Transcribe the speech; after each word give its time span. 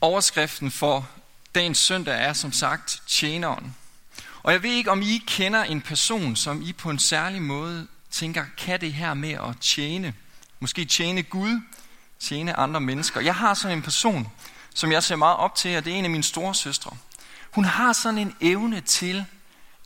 Overskriften 0.00 0.70
for 0.70 1.08
dagens 1.54 1.78
søndag 1.78 2.20
er 2.22 2.32
som 2.32 2.52
sagt 2.52 3.02
tjeneren. 3.06 3.76
Og 4.42 4.52
jeg 4.52 4.62
ved 4.62 4.70
ikke, 4.70 4.90
om 4.90 5.02
I 5.02 5.22
kender 5.26 5.62
en 5.62 5.80
person, 5.80 6.36
som 6.36 6.62
I 6.62 6.72
på 6.72 6.90
en 6.90 6.98
særlig 6.98 7.42
måde 7.42 7.86
tænker, 8.10 8.44
kan 8.56 8.80
det 8.80 8.92
her 8.92 9.14
med 9.14 9.32
at 9.32 9.56
tjene? 9.60 10.14
Måske 10.60 10.84
tjene 10.84 11.22
Gud, 11.22 11.60
tjene 12.20 12.56
andre 12.56 12.80
mennesker. 12.80 13.20
Jeg 13.20 13.34
har 13.34 13.54
sådan 13.54 13.76
en 13.76 13.82
person, 13.82 14.28
som 14.74 14.92
jeg 14.92 15.02
ser 15.02 15.16
meget 15.16 15.36
op 15.36 15.54
til, 15.54 15.76
og 15.76 15.84
det 15.84 15.92
er 15.92 15.96
en 15.96 16.04
af 16.04 16.10
mine 16.10 16.24
store 16.24 16.54
søstre. 16.54 16.96
Hun 17.50 17.64
har 17.64 17.92
sådan 17.92 18.18
en 18.18 18.36
evne 18.40 18.80
til 18.80 19.24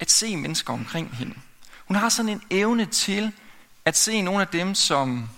at 0.00 0.10
se 0.10 0.36
mennesker 0.36 0.72
omkring 0.72 1.16
hende. 1.16 1.34
Hun 1.86 1.96
har 1.96 2.08
sådan 2.08 2.28
en 2.28 2.42
evne 2.50 2.86
til 2.86 3.32
at 3.84 3.96
se 3.96 4.22
nogle 4.22 4.40
af 4.40 4.48
dem, 4.48 4.74
som, 4.74 5.30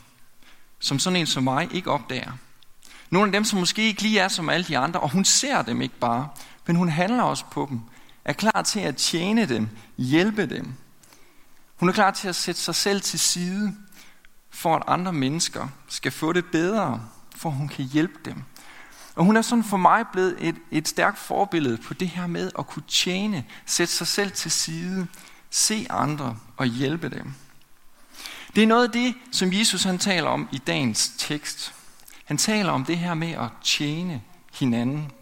som 0.79 0.99
sådan 0.99 1.17
en 1.17 1.27
som 1.27 1.45
mig 1.45 1.69
ikke 1.75 1.91
opdager. 1.91 2.33
Nogle 3.11 3.29
af 3.29 3.33
dem, 3.33 3.45
som 3.45 3.59
måske 3.59 3.83
ikke 3.83 4.03
lige 4.03 4.21
er 4.21 4.29
som 4.29 4.49
alle 4.49 4.65
de 4.65 4.79
andre, 4.79 5.01
og 5.01 5.11
hun 5.11 5.25
ser 5.25 5.63
dem 5.63 5.83
ikke 5.83 5.99
bare, 5.99 6.29
men 6.67 6.77
hun 6.77 6.89
handler 6.89 7.23
også 7.23 7.45
på 7.51 7.67
dem, 7.71 7.81
er 8.25 8.33
klar 8.33 8.63
til 8.63 8.81
at 8.81 8.97
tjene 8.97 9.47
dem, 9.47 9.69
hjælpe 9.99 10.47
dem. 10.47 10.73
Hun 11.77 11.89
er 11.89 11.93
klar 11.93 12.11
til 12.11 12.29
at 12.29 12.37
sætte 12.37 12.61
sig 12.61 12.75
selv 12.75 13.01
til 13.01 13.19
side, 13.19 13.75
for 14.51 14.77
at 14.77 14.83
andre 14.87 15.13
mennesker 15.13 15.69
skal 15.89 16.13
få 16.13 16.33
det 16.33 16.45
bedre, 16.45 17.01
for 17.37 17.51
hun 17.51 17.69
kan 17.69 17.85
hjælpe 17.85 18.19
dem. 18.25 18.43
Og 19.15 19.25
hun 19.25 19.37
er 19.37 19.43
sådan 19.43 19.65
for 19.65 19.77
mig 19.77 20.05
blevet 20.13 20.37
et, 20.41 20.57
et 20.71 20.89
stærkt 20.89 21.19
forbillede 21.19 21.77
på 21.77 21.95
det 21.95 22.09
her 22.09 22.27
med 22.27 22.51
at 22.59 22.67
kunne 22.67 22.83
tjene, 22.89 23.45
sætte 23.67 23.95
sig 23.95 24.07
selv 24.07 24.33
til 24.33 24.51
side, 24.51 25.07
se 25.51 25.87
andre 25.91 26.37
og 26.57 26.67
hjælpe 26.67 27.09
dem. 27.09 27.35
Det 28.55 28.63
er 28.63 28.67
noget 28.67 28.85
af 28.85 28.91
det, 28.91 29.15
som 29.33 29.53
Jesus 29.53 29.83
han 29.83 29.99
taler 29.99 30.29
om 30.29 30.49
i 30.53 30.59
dagens 30.59 31.13
tekst. 31.19 31.75
Han 32.27 32.37
taler 32.37 32.73
om 32.73 32.85
det 32.85 32.99
her 32.99 33.15
med 33.15 33.33
at 33.33 33.49
tjene 33.63 34.23
hinanden. 34.59 35.13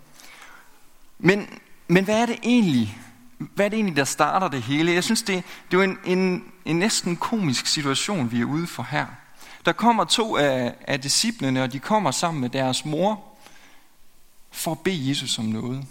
Men, 1.19 1.49
men 1.89 2.05
hvad 2.05 2.21
er 2.21 2.27
det 2.27 2.39
egentlig? 2.43 2.99
Hvad 3.39 3.65
er 3.65 3.69
det 3.69 3.77
egentlig, 3.77 3.97
der 3.97 4.05
starter 4.05 4.49
det 4.49 4.63
hele? 4.63 4.93
Jeg 4.93 5.05
synes, 5.05 5.23
det, 5.23 5.45
det 5.71 5.79
er 5.79 5.83
en, 5.83 5.99
en, 6.05 6.45
en 6.65 6.79
næsten 6.79 7.17
komisk 7.17 7.67
situation, 7.67 8.31
vi 8.31 8.41
er 8.41 8.45
ude 8.45 8.67
for 8.67 8.83
her. 8.83 9.07
Der 9.67 9.73
kommer 9.73 10.05
to 10.05 10.37
af, 10.37 10.75
af 10.81 11.01
disciplene, 11.01 11.63
og 11.63 11.73
de 11.73 11.79
kommer 11.79 12.11
sammen 12.11 12.41
med 12.41 12.51
deres 12.51 12.85
mor 12.85 13.25
for 14.51 14.73
at 14.73 14.79
bede 14.79 15.09
Jesus 15.09 15.39
om 15.39 15.45
noget. 15.45 15.87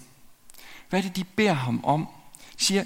Hvad 0.89 0.99
er 0.99 1.03
det, 1.03 1.15
de 1.15 1.23
beder 1.23 1.53
ham 1.53 1.85
om? 1.85 2.07
De 2.59 2.65
siger, 2.65 2.85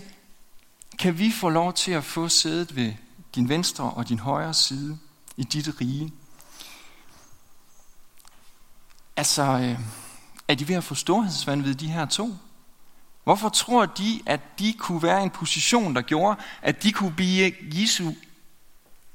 kan 0.99 1.19
vi 1.19 1.31
få 1.31 1.49
lov 1.49 1.73
til 1.73 1.91
at 1.91 2.03
få 2.03 2.27
sædet 2.27 2.75
ved 2.75 2.93
din 3.35 3.49
venstre 3.49 3.91
og 3.91 4.09
din 4.09 4.19
højre 4.19 4.53
side 4.53 4.97
i 5.37 5.43
dit 5.43 5.81
rige? 5.81 6.11
Altså, 9.17 9.43
øh, 9.43 9.79
er 10.47 10.55
de 10.55 10.67
ved 10.67 10.75
at 10.75 10.83
få 10.83 10.95
storhedsvandvid, 10.95 11.75
de 11.75 11.87
her 11.87 12.05
to? 12.05 12.35
Hvorfor 13.23 13.49
tror 13.49 13.85
de, 13.85 14.21
at 14.25 14.59
de 14.59 14.73
kunne 14.73 15.03
være 15.03 15.19
i 15.19 15.23
en 15.23 15.29
position, 15.29 15.95
der 15.95 16.01
gjorde, 16.01 16.39
at 16.61 16.83
de 16.83 16.91
kunne 16.91 17.13
blive 17.13 17.53
Jesu 17.61 18.11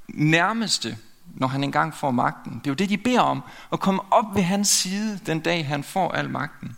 nærmeste, 0.08 0.98
når 1.34 1.46
han 1.46 1.64
engang 1.64 1.94
får 1.94 2.10
magten? 2.10 2.52
Det 2.52 2.66
er 2.66 2.70
jo 2.70 2.74
det, 2.74 2.88
de 2.88 2.98
beder 2.98 3.20
om, 3.20 3.42
at 3.72 3.80
komme 3.80 4.12
op 4.12 4.34
ved 4.34 4.42
hans 4.42 4.68
side 4.68 5.20
den 5.26 5.40
dag, 5.40 5.66
han 5.66 5.84
får 5.84 6.12
al 6.12 6.30
magten. 6.30 6.76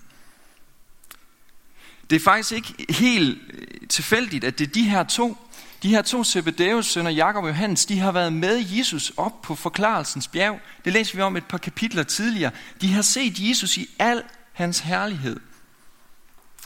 Det 2.11 2.16
er 2.16 2.20
faktisk 2.20 2.53
ikke 2.53 2.86
helt 2.92 3.38
øh, 3.53 3.88
tilfældigt, 3.88 4.44
at 4.44 4.59
det 4.59 4.66
er 4.66 4.72
de 4.72 4.88
her 4.88 5.05
to, 5.05 5.36
de 5.85 5.89
her 5.89 6.03
to 6.03 6.25
Zebedeus 6.25 6.87
sønner, 6.87 7.11
Jakob 7.11 7.45
og 7.45 7.51
Johannes, 7.51 7.87
de 7.87 7.99
har 7.99 8.13
været 8.13 8.33
med 8.33 8.65
Jesus 8.69 9.13
op 9.17 9.43
på 9.43 9.55
forklarelsens 9.55 10.29
bjerg. 10.29 10.61
Det 10.85 10.93
læser 10.93 11.17
vi 11.17 11.23
om 11.23 11.37
et 11.37 11.45
par 11.45 11.59
kapitler 11.59 12.03
tidligere. 12.03 12.51
De 12.81 12.93
har 12.93 13.03
set 13.03 13.49
Jesus 13.49 13.77
i 13.77 13.89
al 13.99 14.23
hans 14.53 14.79
herlighed. 14.79 15.41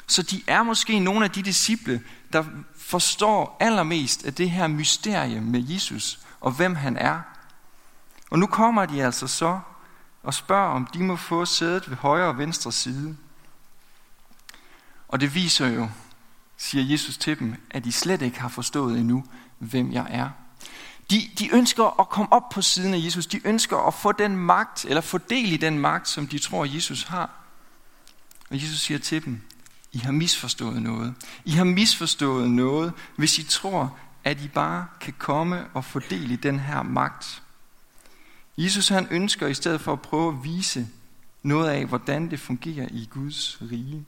Så 0.07 0.23
de 0.23 0.43
er 0.47 0.63
måske 0.63 0.99
nogle 0.99 1.25
af 1.25 1.31
de 1.31 1.43
disciple, 1.43 2.03
der 2.33 2.45
forstår 2.77 3.57
allermest 3.61 4.25
af 4.25 4.35
det 4.35 4.51
her 4.51 4.67
mysterie 4.67 5.41
med 5.41 5.65
Jesus 5.69 6.21
og 6.41 6.53
hvem 6.53 6.75
han 6.75 6.97
er. 6.97 7.21
Og 8.31 8.39
nu 8.39 8.47
kommer 8.47 8.87
de 8.87 9.05
altså 9.05 9.27
så 9.27 9.61
og 10.23 10.35
spørger, 10.35 10.71
om 10.71 10.87
de 10.87 11.03
må 11.03 11.17
få 11.17 11.45
sædet 11.45 11.91
ved 11.91 11.97
højre 11.97 12.29
og 12.29 12.39
venstre 12.39 12.73
side. 12.73 13.17
Og 15.09 15.21
det 15.21 15.35
viser 15.35 15.69
jo, 15.69 15.89
siger 16.59 16.85
Jesus 16.85 17.19
til 17.19 17.39
dem, 17.39 17.55
at 17.71 17.85
de 17.85 17.93
slet 17.93 18.23
ikke 18.23 18.41
har 18.41 18.49
forstået 18.49 18.99
endnu, 18.99 19.25
hvem 19.59 19.93
jeg 19.93 20.07
er. 20.11 20.31
De, 21.11 21.31
de 21.39 21.55
ønsker 21.55 22.01
at 22.01 22.09
komme 22.09 22.33
op 22.33 22.49
på 22.49 22.63
siden 22.63 22.95
af 22.95 22.99
Jesus. 23.05 23.27
De 23.27 23.47
ønsker 23.47 23.77
at 23.77 23.95
få 23.95 24.13
den 24.13 24.37
magt, 24.37 24.85
eller 24.85 25.01
få 25.01 25.19
del 25.19 25.53
i 25.53 25.57
den 25.57 25.79
magt, 25.79 26.09
som 26.09 26.27
de 26.27 26.39
tror, 26.39 26.65
Jesus 26.65 27.03
har. 27.03 27.31
Og 28.51 28.63
Jesus 28.63 28.81
siger 28.81 28.99
til 28.99 29.25
dem, 29.25 29.41
I 29.93 29.99
har 29.99 30.13
misforstået 30.13 30.83
noget. 30.83 31.15
I 31.45 31.51
har 31.51 31.65
misforstået 31.65 32.51
noget, 32.51 32.93
hvis 33.17 33.39
I 33.39 33.43
tror, 33.43 33.97
at 34.25 34.41
I 34.41 34.49
bare 34.49 34.87
kan 35.01 35.15
komme 35.19 35.67
og 35.75 35.85
få 35.85 35.99
del 35.99 36.31
i 36.31 36.37
den 36.37 36.61
her 36.61 36.83
magt. 36.83 37.43
Jesus 38.59 38.89
han 38.89 39.07
ønsker 39.11 39.47
i 39.47 39.55
stedet 39.55 39.81
for 39.81 39.93
at 39.93 40.01
prøve 40.01 40.33
at 40.33 40.45
vise 40.45 40.89
noget 41.43 41.71
af, 41.71 41.87
hvordan 41.87 42.31
det 42.31 42.41
fungerer 42.41 42.89
i 42.91 43.09
Guds 43.11 43.59
rige. 43.63 44.07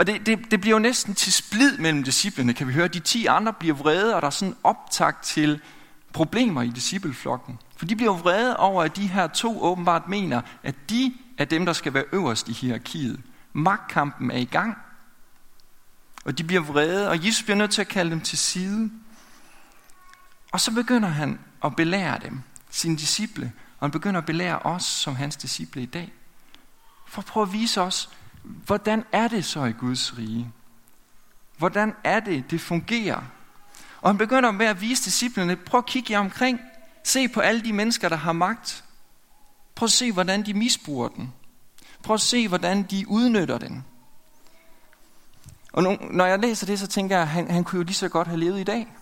Og 0.00 0.06
det, 0.06 0.26
det, 0.26 0.50
det 0.50 0.60
bliver 0.60 0.74
jo 0.74 0.78
næsten 0.78 1.14
til 1.14 1.32
splid 1.32 1.78
mellem 1.78 2.02
disciplene, 2.02 2.54
kan 2.54 2.68
vi 2.68 2.72
høre. 2.72 2.88
De 2.88 3.00
ti 3.00 3.26
andre 3.26 3.52
bliver 3.52 3.74
vrede, 3.74 4.16
og 4.16 4.22
der 4.22 4.26
er 4.26 4.30
sådan 4.30 4.56
optakt 4.64 5.22
til 5.22 5.60
problemer 6.12 6.62
i 6.62 6.68
discipleflokken. 6.68 7.58
For 7.76 7.84
de 7.84 7.96
bliver 7.96 8.12
vrede 8.12 8.56
over, 8.56 8.82
at 8.82 8.96
de 8.96 9.06
her 9.06 9.26
to 9.26 9.62
åbenbart 9.62 10.08
mener, 10.08 10.42
at 10.62 10.74
de 10.90 11.14
er 11.38 11.44
dem, 11.44 11.66
der 11.66 11.72
skal 11.72 11.94
være 11.94 12.04
øverst 12.12 12.48
i 12.48 12.52
hierarkiet. 12.52 13.20
Magtkampen 13.52 14.30
er 14.30 14.36
i 14.36 14.44
gang. 14.44 14.78
Og 16.24 16.38
de 16.38 16.44
bliver 16.44 16.62
vrede, 16.62 17.08
og 17.08 17.26
Jesus 17.26 17.42
bliver 17.42 17.56
nødt 17.56 17.70
til 17.70 17.80
at 17.80 17.88
kalde 17.88 18.10
dem 18.10 18.20
til 18.20 18.38
side. 18.38 18.90
Og 20.52 20.60
så 20.60 20.72
begynder 20.72 21.08
han 21.08 21.38
at 21.64 21.76
belære 21.76 22.18
dem, 22.22 22.40
sine 22.70 22.96
disciple, 22.96 23.52
og 23.78 23.86
han 23.86 23.90
begynder 23.90 24.20
at 24.20 24.26
belære 24.26 24.58
os 24.58 24.84
som 24.84 25.16
hans 25.16 25.36
disciple 25.36 25.82
i 25.82 25.86
dag. 25.86 26.12
For 27.08 27.22
at 27.22 27.26
prøve 27.26 27.46
at 27.46 27.52
vise 27.52 27.80
os, 27.80 28.10
hvordan 28.42 29.04
er 29.12 29.28
det 29.28 29.44
så 29.44 29.64
i 29.64 29.72
Guds 29.72 30.18
rige? 30.18 30.52
Hvordan 31.58 31.94
er 32.04 32.20
det, 32.20 32.50
det 32.50 32.60
fungerer? 32.60 33.22
Og 34.00 34.08
han 34.08 34.18
begynder 34.18 34.50
med 34.50 34.66
at 34.66 34.80
vise 34.80 35.04
disciplene, 35.04 35.56
prøv 35.56 35.78
at 35.78 35.86
kigge 35.86 36.12
jer 36.12 36.18
omkring. 36.18 36.60
Se 37.04 37.28
på 37.28 37.40
alle 37.40 37.60
de 37.60 37.72
mennesker, 37.72 38.08
der 38.08 38.16
har 38.16 38.32
magt. 38.32 38.84
Prøv 39.74 39.84
at 39.84 39.90
se, 39.90 40.12
hvordan 40.12 40.46
de 40.46 40.54
misbruger 40.54 41.08
den. 41.08 41.32
Prøv 42.02 42.14
at 42.14 42.20
se, 42.20 42.48
hvordan 42.48 42.82
de 42.82 43.08
udnytter 43.08 43.58
den. 43.58 43.84
Og 45.72 45.82
nu, 45.82 45.96
når 46.10 46.26
jeg 46.26 46.38
læser 46.38 46.66
det, 46.66 46.78
så 46.78 46.86
tænker 46.86 47.16
jeg, 47.16 47.22
at 47.22 47.28
han, 47.28 47.50
han 47.50 47.64
kunne 47.64 47.76
jo 47.76 47.82
lige 47.82 47.94
så 47.94 48.08
godt 48.08 48.28
have 48.28 48.40
levet 48.40 48.60
i 48.60 48.64
dag. 48.64 48.92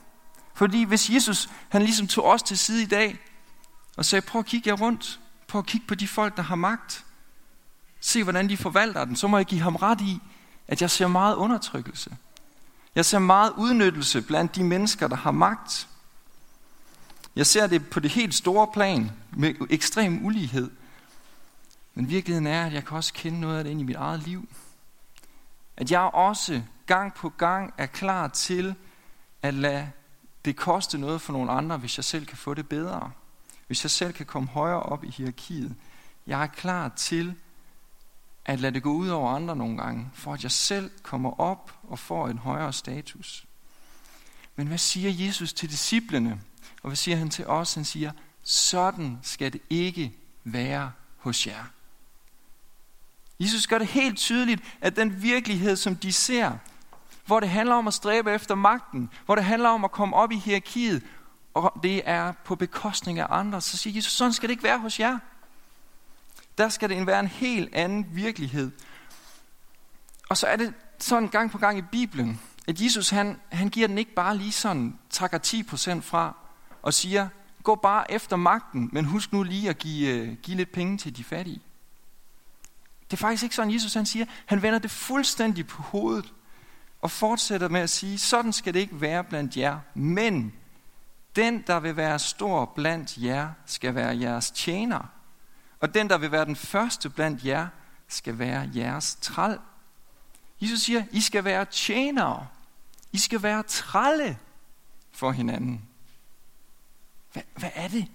Fordi 0.55 0.85
hvis 0.85 1.11
Jesus, 1.11 1.49
han 1.69 1.83
ligesom 1.83 2.07
tog 2.07 2.25
os 2.25 2.43
til 2.43 2.59
side 2.59 2.83
i 2.83 2.87
dag, 2.87 3.19
og 3.97 4.05
sagde, 4.05 4.27
prøv 4.27 4.39
at 4.39 4.47
kigge 4.47 4.69
jer 4.69 4.77
rundt. 4.77 5.21
Prøv 5.49 5.59
at 5.59 5.67
kigge 5.67 5.87
på 5.87 5.95
de 5.95 6.09
folk, 6.09 6.37
der 6.37 6.43
har 6.43 6.55
magt. 6.55 7.05
Se, 8.01 8.23
hvordan 8.23 8.49
de 8.49 8.57
forvalter 8.57 9.05
den. 9.05 9.17
Så 9.17 9.27
må 9.27 9.37
jeg 9.37 9.47
give 9.47 9.61
ham 9.61 9.77
ret 9.77 10.01
i, 10.01 10.21
at 10.69 10.83
jeg 10.83 10.91
ser 10.91 11.07
meget 11.07 11.35
undertrykkelse. 11.35 12.17
Jeg 12.95 13.05
ser 13.05 13.19
meget 13.19 13.53
udnyttelse 13.57 14.23
blandt 14.23 14.55
de 14.55 14.65
mennesker, 14.65 15.09
der 15.09 15.17
har 15.17 15.31
magt. 15.31 15.89
Jeg 17.37 17.47
ser 17.47 17.67
det 17.67 17.91
på 17.91 18.01
det 18.01 18.11
helt 18.11 18.35
store 18.35 18.67
plan 18.73 19.11
med 19.31 19.55
ekstrem 19.71 20.25
ulighed. 20.27 20.71
Men 21.95 22.09
virkeligheden 22.09 22.47
er, 22.47 22.67
at 22.67 22.73
jeg 22.73 22.85
kan 22.85 22.97
også 22.97 23.13
kende 23.13 23.41
noget 23.41 23.59
af 23.59 23.65
det 23.65 23.71
ind 23.71 23.81
i 23.81 23.85
mit 23.85 23.97
eget 23.97 24.23
liv. 24.23 24.49
At 25.77 25.91
jeg 25.91 26.01
også 26.01 26.63
gang 26.87 27.15
på 27.15 27.29
gang 27.29 27.75
er 27.79 27.87
klar 27.87 28.29
til 28.29 28.75
at 29.43 29.55
lade 29.55 29.91
det 30.45 30.57
koste 30.57 30.99
noget 30.99 31.21
for 31.21 31.33
nogle 31.33 31.51
andre, 31.51 31.77
hvis 31.77 31.99
jeg 31.99 32.05
selv 32.05 32.27
kan 32.27 32.37
få 32.37 32.55
det 32.55 32.69
bedre. 32.69 33.11
Hvis 33.67 33.85
jeg 33.85 33.91
selv 33.91 34.13
kan 34.13 34.27
komme 34.27 34.49
højere 34.49 34.83
op 34.83 35.05
i 35.05 35.11
hierarkiet. 35.11 35.75
Jeg 36.27 36.43
er 36.43 36.47
klar 36.47 36.89
til 36.89 37.35
at 38.49 38.61
lade 38.61 38.75
det 38.75 38.83
gå 38.83 38.93
ud 38.93 39.09
over 39.09 39.31
andre 39.31 39.57
nogle 39.57 39.77
gange, 39.77 40.11
for 40.15 40.35
at 40.35 40.43
jeg 40.43 40.51
selv 40.51 40.91
kommer 41.03 41.41
op 41.41 41.73
og 41.83 41.99
får 41.99 42.29
en 42.29 42.39
højere 42.39 42.73
status. 42.73 43.45
Men 44.57 44.67
hvad 44.67 44.79
siger 44.79 45.27
Jesus 45.27 45.53
til 45.53 45.71
disciplene? 45.71 46.41
Og 46.83 46.89
hvad 46.89 46.97
siger 46.97 47.17
han 47.17 47.31
til 47.31 47.47
os? 47.47 47.75
Han 47.75 47.85
siger, 47.85 48.13
sådan 48.43 49.19
skal 49.23 49.53
det 49.53 49.61
ikke 49.71 50.13
være 50.45 50.93
hos 51.17 51.47
jer. 51.47 51.65
Jesus 53.41 53.67
gør 53.67 53.79
det 53.79 53.87
helt 53.87 54.19
tydeligt, 54.19 54.63
at 54.81 54.97
den 54.97 55.23
virkelighed, 55.23 55.77
som 55.77 55.97
de 55.97 56.13
ser, 56.13 56.53
hvor 57.27 57.41
det 57.41 57.49
handler 57.49 57.75
om 57.75 57.89
at 57.89 57.95
stræbe 57.95 58.33
efter 58.33 58.55
magten, 58.55 59.11
hvor 59.27 59.35
det 59.35 59.45
handler 59.45 59.69
om 59.69 59.85
at 59.85 59.91
komme 59.91 60.17
op 60.17 60.33
i 60.33 60.37
hierarkiet, 60.37 61.03
og 61.55 61.81
det 61.83 62.03
er 62.05 62.33
på 62.45 62.55
bekostning 62.55 63.19
af 63.19 63.27
andre, 63.31 63.61
så 63.61 63.77
siger 63.77 63.95
Jesus, 63.95 64.13
sådan 64.13 64.33
skal 64.33 64.49
det 64.49 64.53
ikke 64.53 64.65
være 64.65 64.79
hos 64.79 65.01
jer. 65.01 65.19
Der 66.59 66.69
skal 66.69 66.89
det 66.89 67.07
være 67.07 67.21
en 67.21 67.27
helt 67.27 67.75
anden 67.75 68.07
virkelighed. 68.11 68.71
Og 70.29 70.37
så 70.37 70.47
er 70.47 70.57
det 70.57 70.75
sådan 70.99 71.29
gang 71.29 71.51
på 71.51 71.59
gang 71.59 71.79
i 71.79 71.83
Bibelen, 71.83 72.41
at 72.69 72.81
Jesus 72.81 73.11
han, 73.11 73.41
han 73.53 73.69
giver 73.69 73.89
den 73.89 73.99
ikke 73.99 74.15
bare 74.15 74.37
lige 74.37 74.53
sådan, 74.53 74.99
takker 75.11 75.39
10% 75.39 76.01
fra 76.01 76.37
og 76.83 76.95
siger, 76.95 77.29
gå 77.63 77.75
bare 77.75 78.13
efter 78.13 78.37
magten, 78.37 78.91
men 78.93 79.05
husk 79.05 79.33
nu 79.33 79.43
lige 79.43 79.69
at 79.69 79.79
give, 79.79 80.09
øh, 80.09 80.37
give 80.43 80.57
lidt 80.57 80.73
penge 80.73 80.99
til 80.99 81.17
de 81.17 81.25
fattige. 81.25 81.61
Det 83.11 83.13
er 83.13 83.17
faktisk 83.17 83.43
ikke 83.43 83.55
sådan, 83.55 83.75
Jesus 83.75 83.95
han 83.95 84.07
siger. 84.07 84.27
Han 84.47 84.63
vender 84.63 84.79
det 84.79 84.91
fuldstændig 84.91 85.67
på 85.67 85.83
hovedet 85.83 86.33
og 87.03 87.11
fortsætter 87.11 87.69
med 87.69 87.81
at 87.81 87.91
sige, 87.91 88.19
sådan 88.19 88.53
skal 88.53 88.75
det 88.75 88.81
ikke 88.81 89.01
være 89.01 89.25
blandt 89.25 89.57
jer. 89.57 89.79
Men 89.95 90.53
den, 91.37 91.65
der 91.67 91.81
vil 91.81 91.97
være 91.97 92.19
stor 92.19 92.65
blandt 92.65 93.17
jer, 93.17 93.49
skal 93.67 93.95
være 93.95 94.19
jeres 94.19 94.51
tjener. 94.51 95.18
Og 95.81 95.95
den, 95.95 96.11
der 96.11 96.19
vil 96.19 96.33
være 96.33 96.45
den 96.45 96.57
første 96.57 97.11
blandt 97.11 97.45
jer, 97.45 97.69
skal 98.09 98.39
være 98.39 98.71
jeres 98.75 99.19
træl. 99.21 99.59
Jesus 100.61 100.81
siger, 100.81 101.05
I 101.11 101.21
skal 101.21 101.45
være 101.45 101.65
tjenere. 101.65 102.47
I 103.13 103.19
skal 103.19 103.43
være 103.43 103.63
trælle 103.63 104.39
for 105.13 105.33
hinanden. 105.33 105.85
Hvad, 107.33 107.43
hvad 107.57 107.71
er 107.75 107.89
det? 107.89 108.07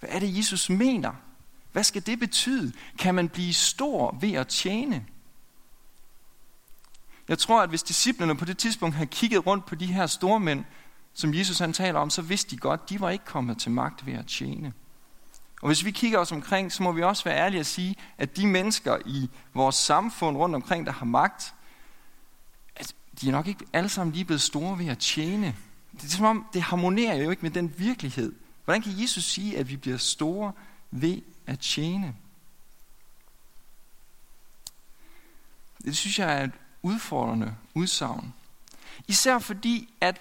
Hvad 0.00 0.10
er 0.12 0.18
det, 0.18 0.36
Jesus 0.36 0.70
mener? 0.70 1.12
Hvad 1.72 1.84
skal 1.84 2.06
det 2.06 2.18
betyde? 2.18 2.72
Kan 2.98 3.14
man 3.14 3.28
blive 3.28 3.54
stor 3.54 4.16
ved 4.20 4.32
at 4.32 4.48
tjene? 4.48 5.06
Jeg 7.28 7.38
tror, 7.38 7.62
at 7.62 7.68
hvis 7.68 7.82
disciplene 7.82 8.36
på 8.36 8.44
det 8.44 8.58
tidspunkt 8.58 8.94
havde 8.94 9.10
kigget 9.10 9.46
rundt 9.46 9.66
på 9.66 9.74
de 9.74 9.86
her 9.86 10.06
store 10.06 10.40
mænd, 10.40 10.64
som 11.14 11.34
Jesus 11.34 11.58
han 11.58 11.72
taler 11.72 12.00
om, 12.00 12.10
så 12.10 12.22
vidste 12.22 12.50
de 12.50 12.56
godt, 12.56 12.90
de 12.90 13.00
var 13.00 13.10
ikke 13.10 13.24
kommet 13.24 13.58
til 13.58 13.70
magt 13.70 14.06
ved 14.06 14.14
at 14.14 14.26
tjene. 14.26 14.72
Og 15.62 15.66
hvis 15.68 15.84
vi 15.84 15.90
kigger 15.90 16.18
os 16.18 16.32
omkring, 16.32 16.72
så 16.72 16.82
må 16.82 16.92
vi 16.92 17.02
også 17.02 17.24
være 17.24 17.36
ærlige 17.36 17.60
at 17.60 17.66
sige, 17.66 17.96
at 18.18 18.36
de 18.36 18.46
mennesker 18.46 18.98
i 19.06 19.30
vores 19.54 19.76
samfund 19.76 20.36
rundt 20.36 20.54
omkring, 20.54 20.86
der 20.86 20.92
har 20.92 21.06
magt, 21.06 21.54
at 22.76 22.94
de 23.20 23.28
er 23.28 23.32
nok 23.32 23.46
ikke 23.46 23.64
alle 23.72 23.88
sammen 23.88 24.14
lige 24.14 24.24
blevet 24.24 24.40
store 24.40 24.78
ved 24.78 24.86
at 24.86 24.98
tjene. 24.98 25.56
Det 25.92 26.04
er 26.04 26.08
som 26.08 26.24
om, 26.24 26.46
det 26.52 26.62
harmonerer 26.62 27.14
jo 27.14 27.30
ikke 27.30 27.42
med 27.42 27.50
den 27.50 27.74
virkelighed. 27.78 28.32
Hvordan 28.64 28.82
kan 28.82 28.92
Jesus 29.00 29.24
sige, 29.24 29.58
at 29.58 29.68
vi 29.68 29.76
bliver 29.76 29.96
store 29.96 30.52
ved 30.90 31.22
at 31.46 31.58
tjene? 31.58 32.14
Det 35.84 35.96
synes 35.96 36.18
jeg 36.18 36.32
er 36.32 36.44
et 36.44 36.52
udfordrende 36.82 37.54
udsagn. 37.74 38.34
Især 39.08 39.38
fordi, 39.38 39.94
at, 40.00 40.20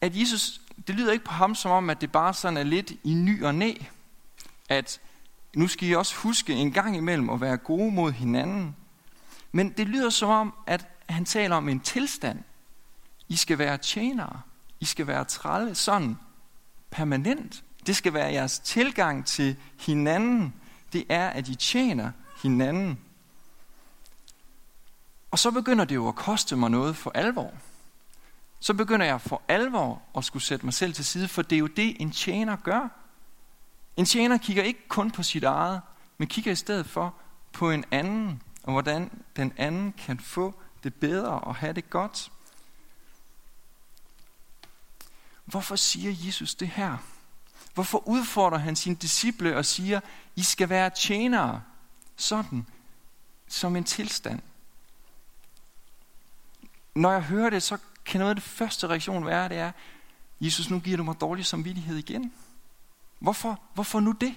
at 0.00 0.16
Jesus, 0.16 0.60
det 0.86 0.94
lyder 0.94 1.12
ikke 1.12 1.24
på 1.24 1.32
ham 1.32 1.54
som 1.54 1.70
om, 1.70 1.90
at 1.90 2.00
det 2.00 2.12
bare 2.12 2.34
sådan 2.34 2.56
er 2.56 2.62
lidt 2.62 2.92
i 3.04 3.14
ny 3.14 3.44
og 3.44 3.54
næ. 3.54 3.74
At 4.68 5.00
nu 5.56 5.68
skal 5.68 5.88
I 5.88 5.94
også 5.94 6.16
huske 6.16 6.52
en 6.52 6.72
gang 6.72 6.96
imellem 6.96 7.30
at 7.30 7.40
være 7.40 7.56
gode 7.56 7.92
mod 7.92 8.12
hinanden. 8.12 8.76
Men 9.52 9.70
det 9.70 9.88
lyder 9.88 10.10
som 10.10 10.28
om, 10.28 10.54
at 10.66 10.86
han 11.08 11.24
taler 11.24 11.56
om 11.56 11.68
en 11.68 11.80
tilstand. 11.80 12.38
I 13.28 13.36
skal 13.36 13.58
være 13.58 13.78
tjenere. 13.78 14.40
I 14.80 14.84
skal 14.84 15.06
være 15.06 15.24
trælle 15.24 15.74
sådan 15.74 16.16
permanent. 16.90 17.64
Det 17.86 17.96
skal 17.96 18.12
være 18.12 18.32
jeres 18.32 18.58
tilgang 18.58 19.26
til 19.26 19.56
hinanden. 19.80 20.54
Det 20.92 21.04
er, 21.08 21.28
at 21.28 21.48
I 21.48 21.54
tjener 21.54 22.10
hinanden. 22.42 22.98
Og 25.30 25.38
så 25.38 25.50
begynder 25.50 25.84
det 25.84 25.94
jo 25.94 26.08
at 26.08 26.14
koste 26.14 26.56
mig 26.56 26.70
noget 26.70 26.96
for 26.96 27.10
alvor. 27.14 27.52
Så 28.60 28.74
begynder 28.74 29.06
jeg 29.06 29.20
for 29.20 29.42
alvor 29.48 30.02
at 30.16 30.24
skulle 30.24 30.42
sætte 30.42 30.66
mig 30.66 30.74
selv 30.74 30.94
til 30.94 31.04
side, 31.04 31.28
for 31.28 31.42
det 31.42 31.56
er 31.56 31.60
jo 31.60 31.66
det, 31.66 31.96
en 32.00 32.10
tjener 32.10 32.56
gør. 32.56 32.88
En 33.98 34.04
tjener 34.04 34.38
kigger 34.38 34.62
ikke 34.62 34.88
kun 34.88 35.10
på 35.10 35.22
sit 35.22 35.44
eget, 35.44 35.80
men 36.18 36.28
kigger 36.28 36.52
i 36.52 36.56
stedet 36.56 36.86
for 36.86 37.14
på 37.52 37.70
en 37.70 37.84
anden, 37.90 38.42
og 38.62 38.72
hvordan 38.72 39.22
den 39.36 39.52
anden 39.56 39.92
kan 39.92 40.20
få 40.20 40.54
det 40.82 40.94
bedre 40.94 41.40
og 41.40 41.54
have 41.54 41.72
det 41.72 41.90
godt. 41.90 42.32
Hvorfor 45.44 45.76
siger 45.76 46.26
Jesus 46.26 46.54
det 46.54 46.68
her? 46.68 46.96
Hvorfor 47.74 48.08
udfordrer 48.08 48.58
han 48.58 48.76
sine 48.76 48.94
disciple 48.94 49.56
og 49.56 49.64
siger, 49.64 50.00
I 50.36 50.42
skal 50.42 50.68
være 50.68 50.90
tjenere, 50.90 51.62
sådan 52.16 52.66
som 53.48 53.76
en 53.76 53.84
tilstand? 53.84 54.40
Når 56.94 57.12
jeg 57.12 57.22
hører 57.22 57.50
det, 57.50 57.62
så 57.62 57.78
kan 58.04 58.18
noget 58.18 58.30
af 58.30 58.36
det 58.36 58.44
første 58.44 58.86
reaktion 58.86 59.26
være, 59.26 59.48
det 59.48 59.56
er, 59.56 59.72
Jesus, 60.40 60.70
nu 60.70 60.80
giver 60.80 60.96
du 60.96 61.02
mig 61.02 61.20
dårlig 61.20 61.46
samvittighed 61.46 61.96
igen. 61.96 62.32
Hvorfor? 63.18 63.60
Hvorfor 63.74 64.00
nu 64.00 64.12
det? 64.12 64.34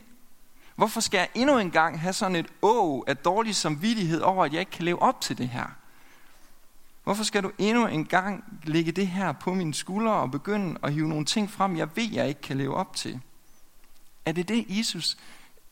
Hvorfor 0.75 1.00
skal 1.00 1.18
jeg 1.18 1.30
endnu 1.36 1.57
en 1.57 1.72
gang 1.72 2.00
have 2.00 2.13
sådan 2.13 2.36
et 2.36 2.48
å 2.62 3.04
af 3.07 3.18
dårlig 3.18 3.56
samvittighed 3.56 4.22
over, 4.22 4.45
at 4.45 4.54
jeg 4.54 4.60
ikke 4.60 4.72
kan 4.72 4.86
leve 4.86 5.01
op 5.01 5.22
til 5.22 5.38
det 5.38 5.50
her? 5.50 5.66
Hvorfor 7.04 7.24
skal 7.24 7.44
du 7.44 7.51
endnu 7.57 7.88
en 7.88 8.06
gang 8.06 8.60
lægge 8.63 8.92
det 8.92 9.07
her 9.07 9.31
på 9.31 9.54
mine 9.54 9.74
skuldre 9.74 10.13
og 10.13 10.31
begynde 10.31 10.80
at 10.83 10.94
hive 10.94 11.07
nogle 11.07 11.25
ting 11.25 11.51
frem, 11.51 11.78
jeg 11.78 11.95
ved, 11.95 12.10
jeg 12.12 12.28
ikke 12.28 12.42
kan 12.42 12.57
leve 12.57 12.75
op 12.75 12.95
til? 12.95 13.19
Er 14.25 14.31
det 14.31 14.48
det, 14.48 14.66
Jesus? 14.69 15.18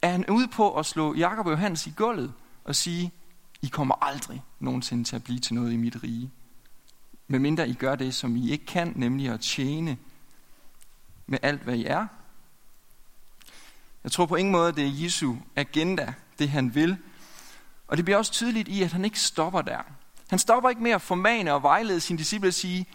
Er 0.02 0.10
han 0.10 0.30
ude 0.30 0.48
på 0.48 0.78
at 0.78 0.86
slå 0.86 1.14
Jakob 1.16 1.46
og 1.46 1.52
Johannes 1.52 1.88
i 1.88 1.94
gulvet 1.96 2.34
og 2.64 2.76
sige, 2.76 3.12
I 3.62 3.68
kommer 3.68 4.04
aldrig 4.04 4.44
nogensinde 4.60 5.04
til 5.04 5.16
at 5.16 5.24
blive 5.24 5.40
til 5.40 5.56
noget 5.56 5.74
i 5.74 5.78
mit 5.78 6.04
rige? 6.04 6.32
Medmindre 7.28 7.70
I 7.70 7.74
gør 7.74 7.96
det, 7.96 8.16
som 8.16 8.36
I 8.36 8.52
ikke 8.52 8.66
kan, 8.66 8.94
nemlig 8.96 9.30
at 9.30 9.40
tjene 9.40 9.98
med 11.28 11.40
alt, 11.42 11.62
hvad 11.62 11.76
I 11.76 11.86
er. 11.86 12.08
Jeg 14.10 14.14
tror 14.14 14.26
på 14.26 14.36
ingen 14.36 14.52
måde, 14.52 14.72
det 14.72 14.86
er 14.86 15.04
Jesu 15.04 15.36
agenda, 15.56 16.14
det 16.40 16.50
han 16.50 16.76
vil. 16.76 16.98
Og 17.88 17.98
det 17.98 18.06
bliver 18.06 18.18
også 18.18 18.32
tydeligt 18.32 18.68
i, 18.68 18.84
at 18.84 18.92
han 18.92 19.06
ikke 19.06 19.20
stopper 19.20 19.62
der. 19.62 19.80
Han 20.30 20.40
stopper 20.40 20.70
ikke 20.70 20.84
med 20.84 20.92
at 20.92 21.02
formane 21.02 21.54
og 21.54 21.64
vejlede 21.64 22.00
sine 22.00 22.20
disciple 22.20 22.48
og 22.50 22.54
sige, 22.54 22.86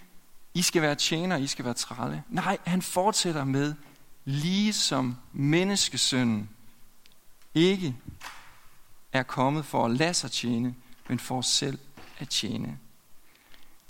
I 0.55 0.63
skal 0.63 0.83
være 0.83 0.95
tjener, 0.95 1.37
I 1.37 1.47
skal 1.47 1.65
være 1.65 1.75
trælle. 1.75 2.23
Nej, 2.29 2.59
han 2.67 2.83
fortsætter 2.83 3.45
med, 3.45 3.75
lige 4.25 4.73
som 4.73 5.17
menneskesønnen 5.33 6.51
ikke 7.55 7.97
er 9.13 9.23
kommet 9.23 9.65
for 9.65 9.85
at 9.85 9.91
lade 9.91 10.15
sig 10.15 10.31
tjene, 10.31 10.75
men 11.09 11.19
for 11.19 11.41
selv 11.41 11.79
at 12.19 12.29
tjene. 12.29 12.79